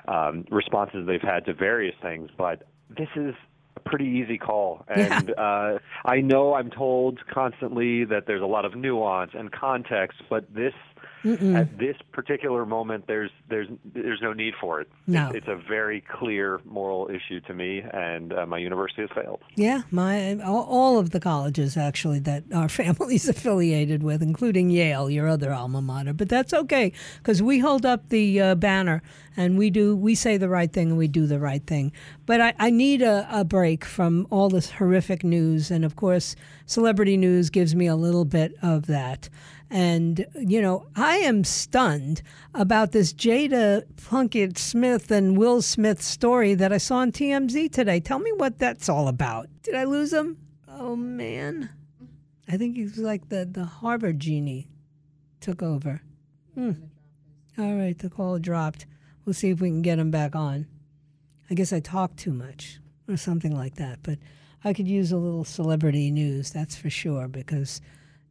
um, 0.09 0.43
responses 0.51 1.07
they've 1.07 1.21
had 1.21 1.45
to 1.45 1.53
various 1.53 1.95
things, 2.01 2.29
but 2.37 2.67
this 2.89 3.07
is 3.15 3.33
a 3.77 3.79
pretty 3.79 4.05
easy 4.05 4.37
call. 4.37 4.83
And 4.89 5.29
Yeah. 5.29 5.41
uh, 5.41 5.79
I 6.03 6.19
know 6.19 6.53
I'm 6.53 6.69
told 6.69 7.19
constantly 7.33 8.03
that 8.05 8.27
there's 8.27 8.41
a 8.41 8.45
lot 8.45 8.65
of 8.65 8.75
nuance 8.75 9.31
and 9.33 9.51
context, 9.51 10.21
but 10.29 10.53
this 10.53 10.73
at 11.25 11.77
this 11.77 11.95
particular 12.11 12.65
moment, 12.65 13.05
there's 13.07 13.31
there's 13.49 13.67
there's 13.85 14.21
no 14.21 14.33
need 14.33 14.53
for 14.59 14.81
it. 14.81 14.89
No. 15.07 15.27
It's, 15.27 15.37
it's 15.37 15.47
a 15.47 15.55
very 15.55 16.01
clear 16.01 16.59
moral 16.65 17.09
issue 17.09 17.39
to 17.41 17.53
me, 17.53 17.81
and 17.81 18.33
uh, 18.33 18.45
my 18.45 18.57
university 18.57 19.01
has 19.01 19.11
failed. 19.15 19.41
Yeah, 19.55 19.83
my 19.91 20.39
all, 20.39 20.63
all 20.63 20.99
of 20.99 21.11
the 21.11 21.19
colleges 21.19 21.77
actually 21.77 22.19
that 22.19 22.43
our 22.53 22.69
family's 22.83 23.29
affiliated 23.29 24.03
with, 24.03 24.21
including 24.21 24.69
Yale, 24.69 25.09
your 25.09 25.27
other 25.27 25.53
alma 25.53 25.81
mater. 25.81 26.13
But 26.13 26.29
that's 26.29 26.53
okay 26.53 26.91
because 27.17 27.41
we 27.41 27.59
hold 27.59 27.85
up 27.85 28.09
the 28.09 28.41
uh, 28.41 28.55
banner 28.55 29.01
and 29.35 29.57
we 29.57 29.69
do 29.69 29.95
we 29.95 30.15
say 30.15 30.37
the 30.37 30.49
right 30.49 30.71
thing 30.71 30.89
and 30.89 30.97
we 30.97 31.07
do 31.07 31.25
the 31.25 31.39
right 31.39 31.65
thing. 31.65 31.91
But 32.25 32.41
I, 32.41 32.53
I 32.59 32.69
need 32.69 33.01
a, 33.01 33.27
a 33.31 33.43
break 33.43 33.85
from 33.85 34.27
all 34.29 34.49
this 34.49 34.71
horrific 34.71 35.23
news, 35.23 35.71
and 35.71 35.83
of 35.83 35.95
course, 35.95 36.35
celebrity 36.65 37.17
news 37.17 37.49
gives 37.49 37.75
me 37.75 37.87
a 37.87 37.95
little 37.95 38.25
bit 38.25 38.55
of 38.61 38.87
that. 38.87 39.29
And, 39.73 40.27
you 40.35 40.61
know, 40.61 40.85
I 40.95 41.17
am 41.17 41.43
stunned 41.43 42.21
about 42.53 42.91
this 42.91 43.11
Jada 43.11 43.81
Pinkett 43.95 44.59
Smith 44.59 45.09
and 45.09 45.35
Will 45.35 45.63
Smith 45.63 45.99
story 45.99 46.53
that 46.53 46.71
I 46.71 46.77
saw 46.77 46.97
on 46.97 47.11
TMZ 47.11 47.71
today. 47.71 47.99
Tell 47.99 48.19
me 48.19 48.31
what 48.33 48.59
that's 48.59 48.87
all 48.87 49.07
about. 49.07 49.49
Did 49.63 49.73
I 49.73 49.85
lose 49.85 50.13
him? 50.13 50.37
Oh, 50.67 50.95
man. 50.95 51.71
I 52.47 52.55
think 52.57 52.75
he 52.75 52.83
was 52.83 52.99
like 52.99 53.29
the, 53.29 53.45
the 53.51 53.65
Harvard 53.65 54.19
genie 54.19 54.69
took 55.41 55.63
over. 55.63 56.03
Hmm. 56.53 56.73
All 57.57 57.73
right, 57.73 57.97
the 57.97 58.11
call 58.11 58.37
dropped. 58.37 58.85
We'll 59.25 59.33
see 59.33 59.49
if 59.49 59.59
we 59.59 59.69
can 59.69 59.81
get 59.81 59.97
him 59.97 60.11
back 60.11 60.35
on. 60.35 60.67
I 61.49 61.55
guess 61.55 61.73
I 61.73 61.79
talked 61.79 62.17
too 62.17 62.33
much 62.33 62.79
or 63.07 63.17
something 63.17 63.55
like 63.55 63.77
that. 63.77 64.01
But 64.03 64.19
I 64.63 64.73
could 64.73 64.87
use 64.87 65.11
a 65.11 65.17
little 65.17 65.45
celebrity 65.45 66.11
news, 66.11 66.51
that's 66.51 66.75
for 66.75 66.91
sure, 66.91 67.27
because 67.27 67.81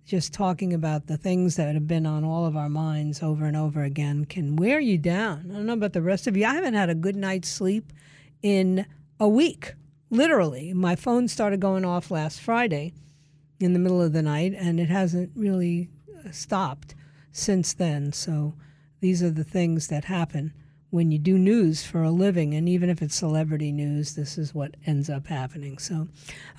just 0.04 0.32
talking 0.32 0.72
about 0.72 1.06
the 1.06 1.16
things 1.16 1.56
that 1.56 1.74
have 1.74 1.86
been 1.86 2.06
on 2.06 2.24
all 2.24 2.44
of 2.44 2.56
our 2.56 2.68
minds 2.68 3.22
over 3.22 3.44
and 3.44 3.56
over 3.56 3.82
again 3.82 4.24
can 4.24 4.56
wear 4.56 4.80
you 4.80 4.98
down. 4.98 5.48
I 5.50 5.54
don't 5.54 5.66
know 5.66 5.72
about 5.74 5.92
the 5.92 6.02
rest 6.02 6.26
of 6.26 6.36
you. 6.36 6.44
I 6.44 6.54
haven't 6.54 6.74
had 6.74 6.90
a 6.90 6.94
good 6.94 7.16
night's 7.16 7.48
sleep 7.48 7.92
in 8.42 8.86
a 9.20 9.28
week, 9.28 9.74
literally. 10.10 10.72
My 10.74 10.96
phone 10.96 11.28
started 11.28 11.60
going 11.60 11.84
off 11.84 12.10
last 12.10 12.40
Friday 12.40 12.92
in 13.60 13.72
the 13.72 13.78
middle 13.78 14.02
of 14.02 14.12
the 14.12 14.22
night, 14.22 14.54
and 14.56 14.80
it 14.80 14.88
hasn't 14.88 15.30
really 15.36 15.88
uh, 16.26 16.30
stopped 16.32 16.94
since 17.30 17.72
then. 17.72 18.12
So 18.12 18.54
these 19.00 19.22
are 19.22 19.30
the 19.30 19.44
things 19.44 19.86
that 19.86 20.06
happen 20.06 20.52
when 20.90 21.10
you 21.10 21.18
do 21.18 21.38
news 21.38 21.84
for 21.84 22.02
a 22.02 22.10
living. 22.10 22.54
And 22.54 22.68
even 22.68 22.90
if 22.90 23.00
it's 23.00 23.14
celebrity 23.14 23.72
news, 23.72 24.14
this 24.14 24.36
is 24.36 24.52
what 24.54 24.74
ends 24.84 25.08
up 25.08 25.28
happening. 25.28 25.78
So, 25.78 26.08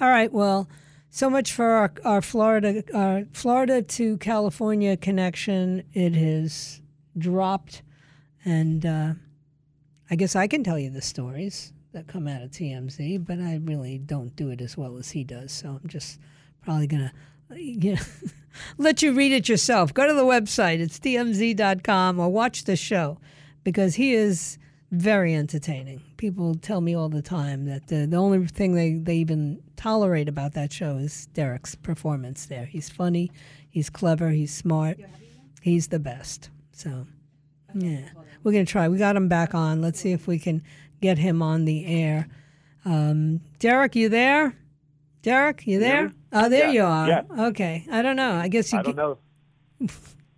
all 0.02 0.10
right, 0.10 0.32
well, 0.32 0.68
so 1.14 1.30
much 1.30 1.54
for 1.54 1.66
our, 1.66 1.94
our 2.04 2.22
Florida, 2.24 2.84
our 2.92 3.26
Florida 3.34 3.84
to 3.84 4.18
California 4.18 4.98
connection. 4.98 5.84
It 5.94 6.16
has 6.16 6.82
dropped, 7.16 7.84
and 8.44 8.84
uh, 8.84 9.14
I 10.10 10.16
guess 10.16 10.36
I 10.36 10.48
can 10.48 10.64
tell 10.64 10.80
you 10.80 10.90
the 10.90 11.04
stories 11.04 11.72
that 11.92 12.08
come 12.08 12.28
out 12.28 12.42
of 12.42 12.50
TMZ, 12.50 13.24
but 13.28 13.40
I 13.40 13.60
really 13.64 14.00
don't 14.00 14.36
do 14.36 14.50
it 14.50 14.60
as 14.60 14.76
well 14.76 14.98
as 14.98 15.12
he 15.12 15.24
does. 15.24 15.52
So 15.52 15.80
I'm 15.84 15.88
just 15.88 16.20
probably 16.64 16.88
gonna, 16.88 17.14
you 17.56 17.94
know, 17.94 18.02
let 18.80 19.04
you 19.04 19.14
read 19.14 19.34
it 19.34 19.48
yourself. 19.48 19.94
Go 19.94 20.08
to 20.08 20.16
the 20.16 20.24
website; 20.24 20.80
it's 20.80 20.98
tmz.com, 20.98 22.20
or 22.20 22.30
watch 22.30 22.64
the 22.64 22.76
show 22.76 23.20
because 23.64 23.94
he 23.96 24.16
is 24.16 24.58
very 24.90 25.36
entertaining. 25.36 26.02
People 26.24 26.56
tell 26.56 26.80
me 26.80 26.96
all 26.96 27.10
the 27.10 27.22
time 27.22 27.66
that 27.66 27.88
the, 27.88 28.06
the 28.06 28.16
only 28.16 28.48
thing 28.48 28.76
they, 28.76 28.94
they 28.94 29.18
even 29.18 29.62
tolerate 29.76 30.30
about 30.30 30.54
that 30.54 30.72
show 30.72 30.96
is 30.96 31.26
Derek's 31.34 31.76
performance 31.76 32.46
there. 32.46 32.64
He's 32.64 32.90
funny, 32.90 33.30
he's 33.70 33.90
clever, 33.90 34.30
he's 34.30 34.54
smart, 34.56 34.98
he's 35.62 35.90
the 35.90 36.00
best. 36.00 36.50
So, 36.72 37.08
yeah, 37.74 38.08
we're 38.42 38.54
going 38.54 38.66
to 38.66 38.72
try. 38.72 38.88
We 38.88 38.98
got 38.98 39.18
him 39.18 39.28
back 39.28 39.54
on. 39.54 39.82
Let's 39.82 40.00
see 40.00 40.14
if 40.14 40.26
we 40.26 40.40
can 40.40 40.64
get 41.02 41.18
him 41.18 41.42
on 41.42 41.66
the 41.66 41.86
air. 41.86 42.30
Um, 42.86 43.42
Derek, 43.60 43.94
you 43.98 44.08
there? 44.08 44.56
Derek, 45.24 45.68
you 45.68 45.78
there? 45.82 46.14
Oh, 46.32 46.48
there 46.48 46.68
Yeah, 46.68 46.72
you 46.72 46.84
are. 46.84 47.08
yeah. 47.10 47.48
Okay. 47.48 47.86
I 47.92 48.02
don't 48.02 48.16
know. 48.16 48.32
I 48.32 48.48
guess 48.48 48.72
you 48.72 48.80
I 48.80 48.82
don't 48.84 48.96
know. 48.96 49.18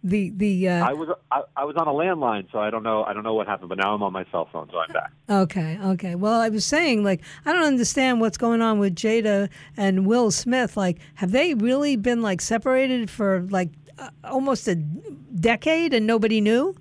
the 0.05 0.31
the. 0.35 0.69
Uh, 0.69 0.89
I 0.89 0.93
was 0.93 1.09
I, 1.31 1.41
I, 1.57 1.65
was 1.65 1.75
on 1.75 1.87
a 1.87 1.91
landline, 1.91 2.49
so 2.51 2.59
I 2.59 2.69
don't 2.69 2.83
know 2.83 3.03
I 3.03 3.13
don't 3.13 3.23
know 3.23 3.33
what 3.33 3.47
happened, 3.47 3.69
but 3.69 3.79
now 3.79 3.93
I'm 3.93 4.03
on 4.03 4.13
my 4.13 4.25
cell 4.31 4.47
phone, 4.51 4.69
so 4.71 4.77
I'm 4.77 4.93
back. 4.93 5.11
Okay, 5.29 5.79
okay. 5.83 6.15
Well, 6.15 6.39
I 6.39 6.49
was 6.49 6.63
saying 6.63 7.03
like 7.03 7.23
I 7.45 7.51
don't 7.51 7.65
understand 7.65 8.21
what's 8.21 8.37
going 8.37 8.61
on 8.61 8.77
with 8.79 8.95
Jada 8.95 9.49
and 9.75 10.05
Will 10.05 10.29
Smith. 10.31 10.77
Like, 10.77 10.99
have 11.15 11.31
they 11.31 11.55
really 11.55 11.95
been 11.95 12.21
like 12.21 12.39
separated 12.39 13.09
for 13.09 13.41
like 13.49 13.71
uh, 13.97 14.09
almost 14.23 14.67
a 14.67 14.75
decade 14.75 15.93
and 15.93 16.05
nobody 16.05 16.39
knew? 16.39 16.75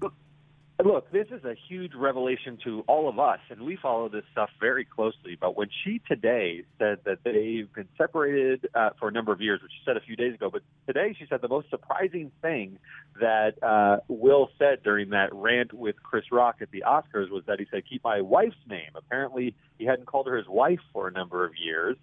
Look, 0.83 1.13
this 1.13 1.29
is 1.31 1.45
a 1.45 1.55
huge 1.69 1.95
revelation 1.95 2.59
to 2.65 2.83
all 2.89 3.09
of 3.09 3.21
us, 3.21 3.39
and 3.49 3.63
we 3.63 3.77
follow 3.77 4.09
this 4.09 4.25
stuff 4.33 4.51
very 4.59 4.85
closely. 4.85 5.39
But 5.41 5.57
when 5.57 5.69
she 5.85 6.01
today 6.09 6.65
said 6.81 6.99
that 7.05 7.19
they've 7.23 7.73
been 7.73 7.89
separated 7.97 8.69
uh, 8.75 8.91
for 8.99 9.07
a 9.07 9.13
number 9.13 9.31
of 9.31 9.41
years, 9.41 9.63
which 9.63 9.71
she 9.71 9.85
said 9.85 9.97
a 9.97 10.01
few 10.01 10.17
days 10.17 10.35
ago, 10.35 10.51
but 10.51 10.63
today 10.89 11.15
she 11.17 11.27
said 11.31 11.43
the 11.43 11.49
most 11.49 11.71
surprising 11.71 12.33
thing 12.43 12.79
that 13.21 13.63
uh, 13.63 13.99
Will 14.09 14.51
said 14.59 14.83
during 14.83 15.11
that 15.11 15.33
rant 15.33 15.73
with 15.73 15.95
Chris 16.03 16.25
Rock 16.33 16.57
at 16.61 16.73
the 16.73 16.83
Oscars 16.85 17.31
was 17.31 17.45
that 17.47 17.61
he 17.61 17.67
said, 17.71 17.85
"Keep 17.89 18.03
my 18.03 18.21
wife's 18.21 18.57
name." 18.69 18.91
Apparently, 18.97 19.55
he 19.79 19.85
hadn't 19.85 20.07
called 20.07 20.27
her 20.27 20.37
his 20.37 20.49
wife 20.49 20.81
for 20.93 21.07
a 21.07 21.13
number 21.13 21.45
of 21.45 21.53
years. 21.57 21.97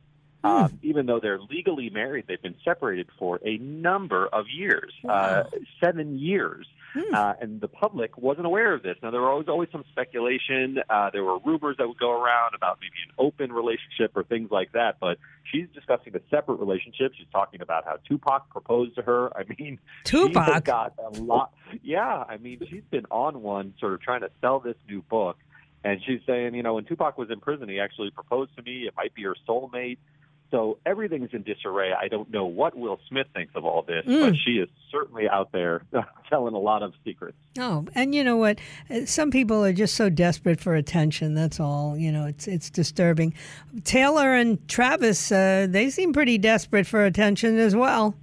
Hmm. 0.45 0.47
Um, 0.47 0.79
even 0.81 1.07
though 1.07 1.19
they're 1.19 1.41
legally 1.41 1.89
married, 1.89 2.25
they've 2.27 2.41
been 2.41 2.55
separated 2.63 3.09
for 3.19 3.41
a 3.45 3.57
number 3.57 4.27
of 4.27 4.45
years, 4.49 4.93
uh, 5.03 5.07
wow. 5.07 5.41
uh, 5.41 5.57
seven 5.83 6.17
years. 6.17 6.67
Hmm. 6.93 7.13
Uh, 7.13 7.33
and 7.39 7.61
the 7.61 7.67
public 7.67 8.17
wasn't 8.17 8.45
aware 8.45 8.73
of 8.73 8.83
this. 8.83 8.97
Now, 9.01 9.11
there 9.11 9.21
was 9.21 9.45
always 9.47 9.69
some 9.71 9.85
speculation. 9.91 10.77
Uh, 10.89 11.09
there 11.11 11.23
were 11.23 11.39
rumors 11.39 11.77
that 11.77 11.87
would 11.87 11.97
go 11.97 12.11
around 12.11 12.53
about 12.53 12.79
maybe 12.81 12.93
an 13.07 13.13
open 13.17 13.53
relationship 13.53 14.11
or 14.15 14.23
things 14.23 14.51
like 14.51 14.73
that. 14.73 14.97
But 14.99 15.17
she's 15.51 15.67
discussing 15.73 16.15
a 16.15 16.19
separate 16.29 16.59
relationship. 16.59 17.13
She's 17.17 17.27
talking 17.31 17.61
about 17.61 17.85
how 17.85 17.97
Tupac 18.07 18.49
proposed 18.49 18.95
to 18.95 19.03
her. 19.03 19.35
I 19.37 19.43
mean, 19.57 19.79
Tupac 20.03 20.65
got 20.65 20.93
a 20.97 21.09
lot. 21.21 21.53
Yeah, 21.81 22.25
I 22.27 22.37
mean, 22.37 22.59
she's 22.69 22.83
been 22.91 23.05
on 23.09 23.41
one, 23.41 23.73
sort 23.79 23.93
of 23.93 24.01
trying 24.01 24.21
to 24.21 24.31
sell 24.41 24.59
this 24.59 24.75
new 24.89 25.01
book. 25.03 25.37
And 25.83 25.99
she's 26.05 26.19
saying, 26.27 26.53
you 26.53 26.61
know, 26.61 26.75
when 26.75 26.85
Tupac 26.85 27.17
was 27.17 27.31
in 27.31 27.39
prison, 27.39 27.69
he 27.69 27.79
actually 27.79 28.11
proposed 28.11 28.55
to 28.57 28.61
me. 28.61 28.83
It 28.85 28.93
might 28.95 29.15
be 29.15 29.23
her 29.23 29.35
soulmate. 29.47 29.97
So 30.51 30.77
everything's 30.85 31.29
in 31.31 31.43
disarray. 31.43 31.93
I 31.93 32.09
don't 32.09 32.29
know 32.29 32.45
what 32.45 32.77
Will 32.77 32.99
Smith 33.07 33.27
thinks 33.33 33.53
of 33.55 33.63
all 33.63 33.83
this, 33.83 34.05
mm. 34.05 34.19
but 34.19 34.35
she 34.35 34.51
is 34.57 34.67
certainly 34.91 35.29
out 35.29 35.53
there 35.53 35.83
telling 36.29 36.53
a 36.53 36.59
lot 36.59 36.83
of 36.83 36.93
secrets. 37.05 37.37
Oh, 37.57 37.85
and 37.95 38.13
you 38.13 38.23
know 38.23 38.35
what? 38.35 38.59
Uh, 38.89 39.05
some 39.05 39.31
people 39.31 39.63
are 39.63 39.71
just 39.71 39.95
so 39.95 40.09
desperate 40.09 40.59
for 40.59 40.75
attention. 40.75 41.35
That's 41.35 41.61
all. 41.61 41.97
You 41.97 42.11
know, 42.11 42.25
it's 42.27 42.47
it's 42.47 42.69
disturbing. 42.69 43.33
Taylor 43.85 44.33
and 44.35 44.67
Travis, 44.67 45.31
uh, 45.31 45.67
they 45.69 45.89
seem 45.89 46.11
pretty 46.11 46.37
desperate 46.37 46.85
for 46.85 47.05
attention 47.05 47.57
as 47.57 47.73
well. 47.73 48.13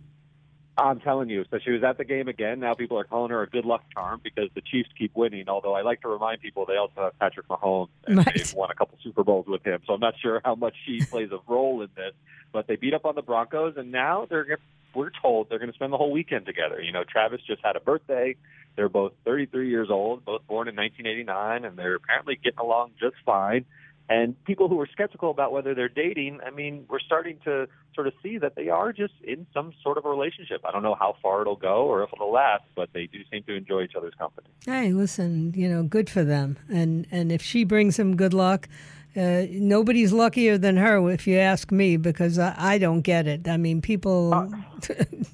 I'm 0.79 1.01
telling 1.01 1.29
you. 1.29 1.45
So 1.51 1.59
she 1.63 1.73
was 1.73 1.83
at 1.83 1.99
the 1.99 2.05
game 2.05 2.29
again. 2.29 2.61
Now 2.61 2.75
people 2.75 2.99
are 2.99 3.05
calling 3.05 3.31
her 3.31 3.43
a 3.43 3.49
good 3.49 3.65
luck 3.65 3.83
charm 3.93 4.21
because 4.23 4.49
the 4.55 4.61
Chiefs 4.61 4.89
keep 4.97 5.15
winning. 5.17 5.49
Although 5.49 5.75
I 5.75 5.83
like 5.83 6.03
to 6.03 6.09
remind 6.09 6.41
people 6.41 6.67
they 6.67 6.77
also 6.77 7.03
have 7.03 7.19
Patrick 7.19 7.49
Mahomes 7.49 7.89
and 8.07 8.19
right. 8.19 8.33
they've 8.35 8.55
won 8.55 8.71
a 8.71 8.75
couple 8.75 8.97
Super 9.03 9.25
Bowls 9.25 9.47
with 9.49 9.65
him. 9.67 9.81
So 9.87 9.95
I'm 9.95 10.01
not 10.01 10.15
sure 10.23 10.41
how 10.45 10.55
much 10.55 10.75
she 10.87 11.01
plays 11.05 11.31
a 11.33 11.39
role 11.51 11.83
in 11.83 11.89
this. 11.97 12.13
But 12.53 12.67
they 12.67 12.77
beat 12.77 12.95
up 12.95 13.05
on 13.05 13.15
the 13.15 13.23
Broncos, 13.23 13.75
and 13.77 13.93
now 13.93 14.27
they're 14.31 14.59
we're 14.95 15.11
told 15.21 15.51
they're 15.51 15.59
going 15.59 15.71
to 15.71 15.75
spend 15.75 15.93
the 15.93 15.99
whole 15.99 16.11
weekend 16.11 16.47
together. 16.47 16.81
You 16.81 16.93
know, 16.93 17.05
Travis 17.05 17.41
just 17.47 17.63
had 17.63 17.77
a 17.77 17.81
birthday. 17.81 18.37
They're 18.77 18.89
both 18.89 19.13
33 19.25 19.69
years 19.69 19.89
old, 19.91 20.25
both 20.25 20.47
born 20.47 20.69
in 20.69 20.77
1989, 20.77 21.65
and 21.65 21.77
they're 21.77 21.97
apparently 21.97 22.39
getting 22.43 22.61
along 22.61 22.93
just 22.99 23.17
fine. 23.27 23.65
And 24.09 24.43
people 24.45 24.69
who 24.69 24.77
were 24.77 24.89
skeptical 24.91 25.31
about 25.31 25.53
whether 25.53 25.75
they're 25.75 25.89
dating, 25.89 26.41
I 26.47 26.51
mean, 26.51 26.87
we're 26.89 27.01
starting 27.01 27.39
to 27.45 27.69
sort 27.95 28.07
of 28.07 28.15
see 28.23 28.39
that 28.39 28.55
they 28.55 28.69
are 28.69 28.93
just 28.93 29.13
in 29.23 29.47
some 29.53 29.73
sort 29.83 29.99
of 29.99 30.07
a 30.07 30.09
relationship. 30.09 30.63
I 30.65 30.73
don't 30.73 30.83
know 30.83 30.97
how 30.99 31.17
far 31.23 31.43
it'll 31.43 31.57
go 31.57 31.87
or 31.87 32.03
if 32.03 32.11
it'll 32.15 32.33
last, 32.33 32.65
but 32.75 32.89
they 32.95 33.07
do 33.07 33.19
seem 33.31 33.43
to 33.45 33.55
enjoy 33.55 33.83
each 33.83 33.95
other's 33.95 34.15
company. 34.15 34.49
Hey, 34.65 34.93
listen, 34.93 35.53
you 35.55 35.69
know, 35.69 35.83
good 35.83 36.09
for 36.09 36.25
them. 36.25 36.57
And 36.71 37.07
and 37.11 37.31
if 37.31 37.43
she 37.43 37.65
brings 37.65 37.99
him 37.99 38.17
good 38.17 38.33
luck, 38.33 38.69
uh, 39.17 39.47
nobody's 39.51 40.13
luckier 40.13 40.57
than 40.57 40.77
her, 40.77 41.11
if 41.11 41.27
you 41.27 41.39
ask 41.39 41.73
me, 41.73 41.97
because 41.97 42.39
I, 42.39 42.55
I 42.57 42.79
don't 42.79 43.01
get 43.01 43.27
it. 43.27 43.49
I 43.49 43.57
mean, 43.57 43.83
people, 43.83 44.33
uh, 44.33 44.47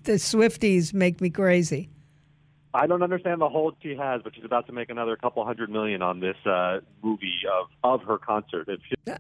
the 0.05 0.15
Swifties 0.15 0.95
make 0.95 1.21
me 1.21 1.31
crazy. 1.31 1.91
I 2.75 2.89
don't 2.89 3.03
understand 3.03 3.41
the 3.41 3.49
hold 3.49 3.77
she 3.81 3.95
has, 3.95 4.21
but 4.23 4.35
she's 4.35 4.45
about 4.45 4.67
to 4.67 4.73
make 4.73 4.91
another 4.91 5.15
couple 5.17 5.45
hundred 5.45 5.71
million 5.71 6.03
on 6.03 6.19
this 6.19 6.37
uh, 6.45 6.81
movie 7.03 7.33
of 7.51 7.69
of 7.85 8.07
her 8.07 8.19
concert. 8.19 8.69
She- 8.89 9.13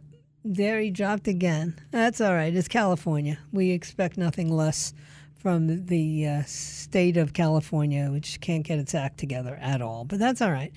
there 0.44 0.80
he 0.80 0.90
dropped 0.90 1.28
again. 1.28 1.78
That's 1.90 2.20
all 2.20 2.34
right. 2.34 2.54
It's 2.54 2.68
California. 2.68 3.38
We 3.52 3.70
expect 3.70 4.18
nothing 4.18 4.50
less 4.50 4.92
from 5.36 5.86
the 5.86 6.26
uh, 6.26 6.42
state 6.44 7.16
of 7.16 7.32
California, 7.32 8.10
which 8.10 8.40
can't 8.40 8.64
get 8.64 8.78
its 8.78 8.94
act 8.94 9.18
together 9.18 9.56
at 9.62 9.80
all. 9.80 10.04
But 10.04 10.18
that's 10.18 10.42
all 10.42 10.50
right. 10.50 10.72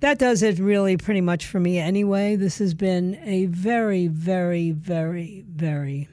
That 0.00 0.18
does 0.18 0.42
it 0.42 0.58
really 0.58 0.96
pretty 0.96 1.20
much 1.20 1.46
for 1.46 1.60
me 1.60 1.78
anyway. 1.78 2.36
This 2.36 2.58
has 2.58 2.74
been 2.74 3.18
a 3.22 3.46
very, 3.46 4.08
very, 4.08 4.70
very, 4.72 5.44
very, 5.48 6.08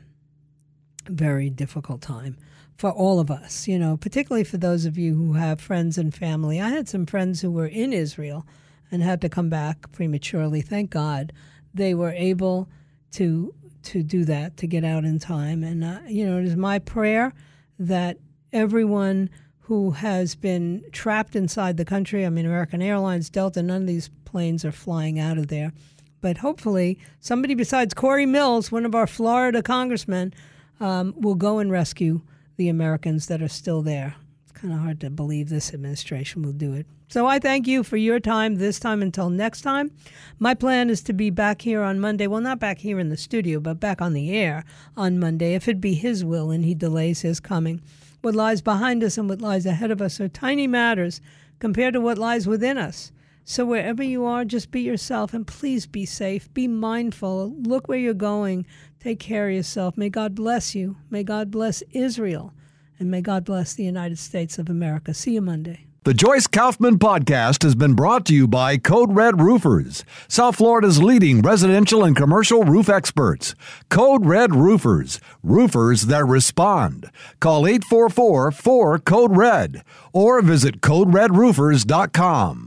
very 1.07 1.49
difficult 1.49 2.01
time 2.01 2.37
for 2.77 2.91
all 2.91 3.19
of 3.19 3.31
us, 3.31 3.67
you 3.67 3.79
know, 3.79 3.97
particularly 3.97 4.43
for 4.43 4.57
those 4.57 4.85
of 4.85 4.97
you 4.97 5.15
who 5.15 5.33
have 5.33 5.59
friends 5.59 5.97
and 5.97 6.13
family. 6.13 6.61
I 6.61 6.69
had 6.69 6.87
some 6.87 7.05
friends 7.05 7.41
who 7.41 7.51
were 7.51 7.65
in 7.65 7.91
Israel 7.91 8.45
and 8.91 9.01
had 9.01 9.19
to 9.21 9.29
come 9.29 9.49
back 9.49 9.91
prematurely. 9.91 10.61
Thank 10.61 10.91
God 10.91 11.33
they 11.73 11.93
were 11.93 12.11
able 12.11 12.69
to 13.13 13.53
to 13.83 14.03
do 14.03 14.25
that 14.25 14.57
to 14.57 14.67
get 14.67 14.83
out 14.83 15.05
in 15.05 15.17
time. 15.17 15.63
And 15.63 15.83
uh, 15.83 15.99
you 16.07 16.25
know, 16.25 16.37
it 16.37 16.45
is 16.45 16.55
my 16.55 16.79
prayer 16.79 17.33
that 17.79 18.17
everyone 18.53 19.29
who 19.61 19.91
has 19.91 20.35
been 20.35 20.83
trapped 20.91 21.35
inside 21.35 21.77
the 21.77 21.85
country. 21.85 22.25
I 22.25 22.29
mean, 22.29 22.45
American 22.45 22.81
Airlines, 22.81 23.29
Delta, 23.29 23.61
none 23.61 23.81
of 23.81 23.87
these 23.87 24.09
planes 24.23 24.63
are 24.63 24.71
flying 24.71 25.19
out 25.19 25.37
of 25.37 25.47
there. 25.47 25.73
But 26.21 26.37
hopefully, 26.37 26.99
somebody 27.19 27.53
besides 27.53 27.93
Corey 27.93 28.25
Mills, 28.25 28.71
one 28.71 28.85
of 28.85 28.95
our 28.95 29.07
Florida 29.07 29.61
congressmen, 29.61 30.33
um, 30.79 31.13
will 31.17 31.35
go 31.35 31.59
and 31.59 31.71
rescue 31.71 32.21
the 32.57 32.69
Americans 32.69 33.27
that 33.27 33.41
are 33.41 33.47
still 33.47 33.81
there. 33.81 34.15
It's 34.43 34.51
kind 34.51 34.73
of 34.73 34.79
hard 34.79 34.99
to 35.01 35.09
believe 35.09 35.49
this 35.49 35.73
administration 35.73 36.41
will 36.41 36.51
do 36.51 36.73
it. 36.73 36.85
So 37.09 37.25
I 37.25 37.39
thank 37.39 37.67
you 37.67 37.83
for 37.83 37.95
your 37.95 38.19
time 38.19 38.55
this 38.55 38.79
time 38.79 39.01
until 39.01 39.29
next 39.29 39.61
time. 39.61 39.91
My 40.39 40.53
plan 40.53 40.89
is 40.89 41.01
to 41.03 41.13
be 41.13 41.29
back 41.29 41.61
here 41.61 41.81
on 41.81 42.01
Monday. 42.01 42.27
Well, 42.27 42.41
not 42.41 42.59
back 42.59 42.79
here 42.79 42.99
in 42.99 43.07
the 43.07 43.15
studio, 43.15 43.61
but 43.61 43.79
back 43.79 44.01
on 44.01 44.11
the 44.11 44.35
air 44.35 44.65
on 44.97 45.19
Monday, 45.19 45.53
if 45.53 45.69
it 45.69 45.79
be 45.79 45.93
His 45.93 46.25
will 46.25 46.51
and 46.51 46.65
He 46.65 46.75
delays 46.75 47.21
His 47.21 47.39
coming. 47.39 47.81
What 48.21 48.35
lies 48.35 48.61
behind 48.61 49.03
us 49.03 49.17
and 49.17 49.29
what 49.29 49.39
lies 49.41 49.65
ahead 49.65 49.91
of 49.91 50.01
us 50.01 50.19
are 50.19 50.27
tiny 50.27 50.67
matters 50.67 51.21
compared 51.59 51.93
to 51.93 52.01
what 52.01 52.17
lies 52.17 52.45
within 52.45 52.77
us. 52.77 53.11
So, 53.49 53.65
wherever 53.65 54.03
you 54.03 54.25
are, 54.25 54.43
just 54.43 54.71
be 54.71 54.81
yourself 54.81 55.33
and 55.33 55.47
please 55.47 55.87
be 55.87 56.05
safe. 56.05 56.53
Be 56.53 56.67
mindful. 56.67 57.55
Look 57.57 57.87
where 57.87 57.97
you're 57.97 58.13
going. 58.13 58.65
Take 58.99 59.21
care 59.21 59.47
of 59.47 59.55
yourself. 59.55 59.95
May 59.95 60.09
God 60.09 60.35
bless 60.35 60.75
you. 60.75 60.97
May 61.09 61.23
God 61.23 61.49
bless 61.49 61.81
Israel. 61.91 62.53
And 62.99 63.09
may 63.09 63.21
God 63.21 63.45
bless 63.45 63.73
the 63.73 63.85
United 63.85 64.19
States 64.19 64.59
of 64.59 64.69
America. 64.69 65.13
See 65.13 65.35
you 65.35 65.41
Monday. 65.41 65.85
The 66.03 66.13
Joyce 66.13 66.45
Kaufman 66.45 66.99
podcast 66.99 67.63
has 67.63 67.73
been 67.73 67.93
brought 67.93 68.25
to 68.25 68.35
you 68.35 68.49
by 68.49 68.75
Code 68.75 69.15
Red 69.15 69.39
Roofers, 69.39 70.03
South 70.27 70.57
Florida's 70.57 71.01
leading 71.01 71.41
residential 71.41 72.03
and 72.03 72.17
commercial 72.17 72.63
roof 72.63 72.89
experts. 72.89 73.55
Code 73.89 74.25
Red 74.25 74.55
Roofers, 74.55 75.21
roofers 75.41 76.07
that 76.07 76.25
respond. 76.25 77.09
Call 77.39 77.65
844 77.65 78.51
4 78.51 78.99
Code 78.99 79.37
Red 79.37 79.85
or 80.11 80.41
visit 80.41 80.81
CodeRedRoofers.com. 80.81 82.66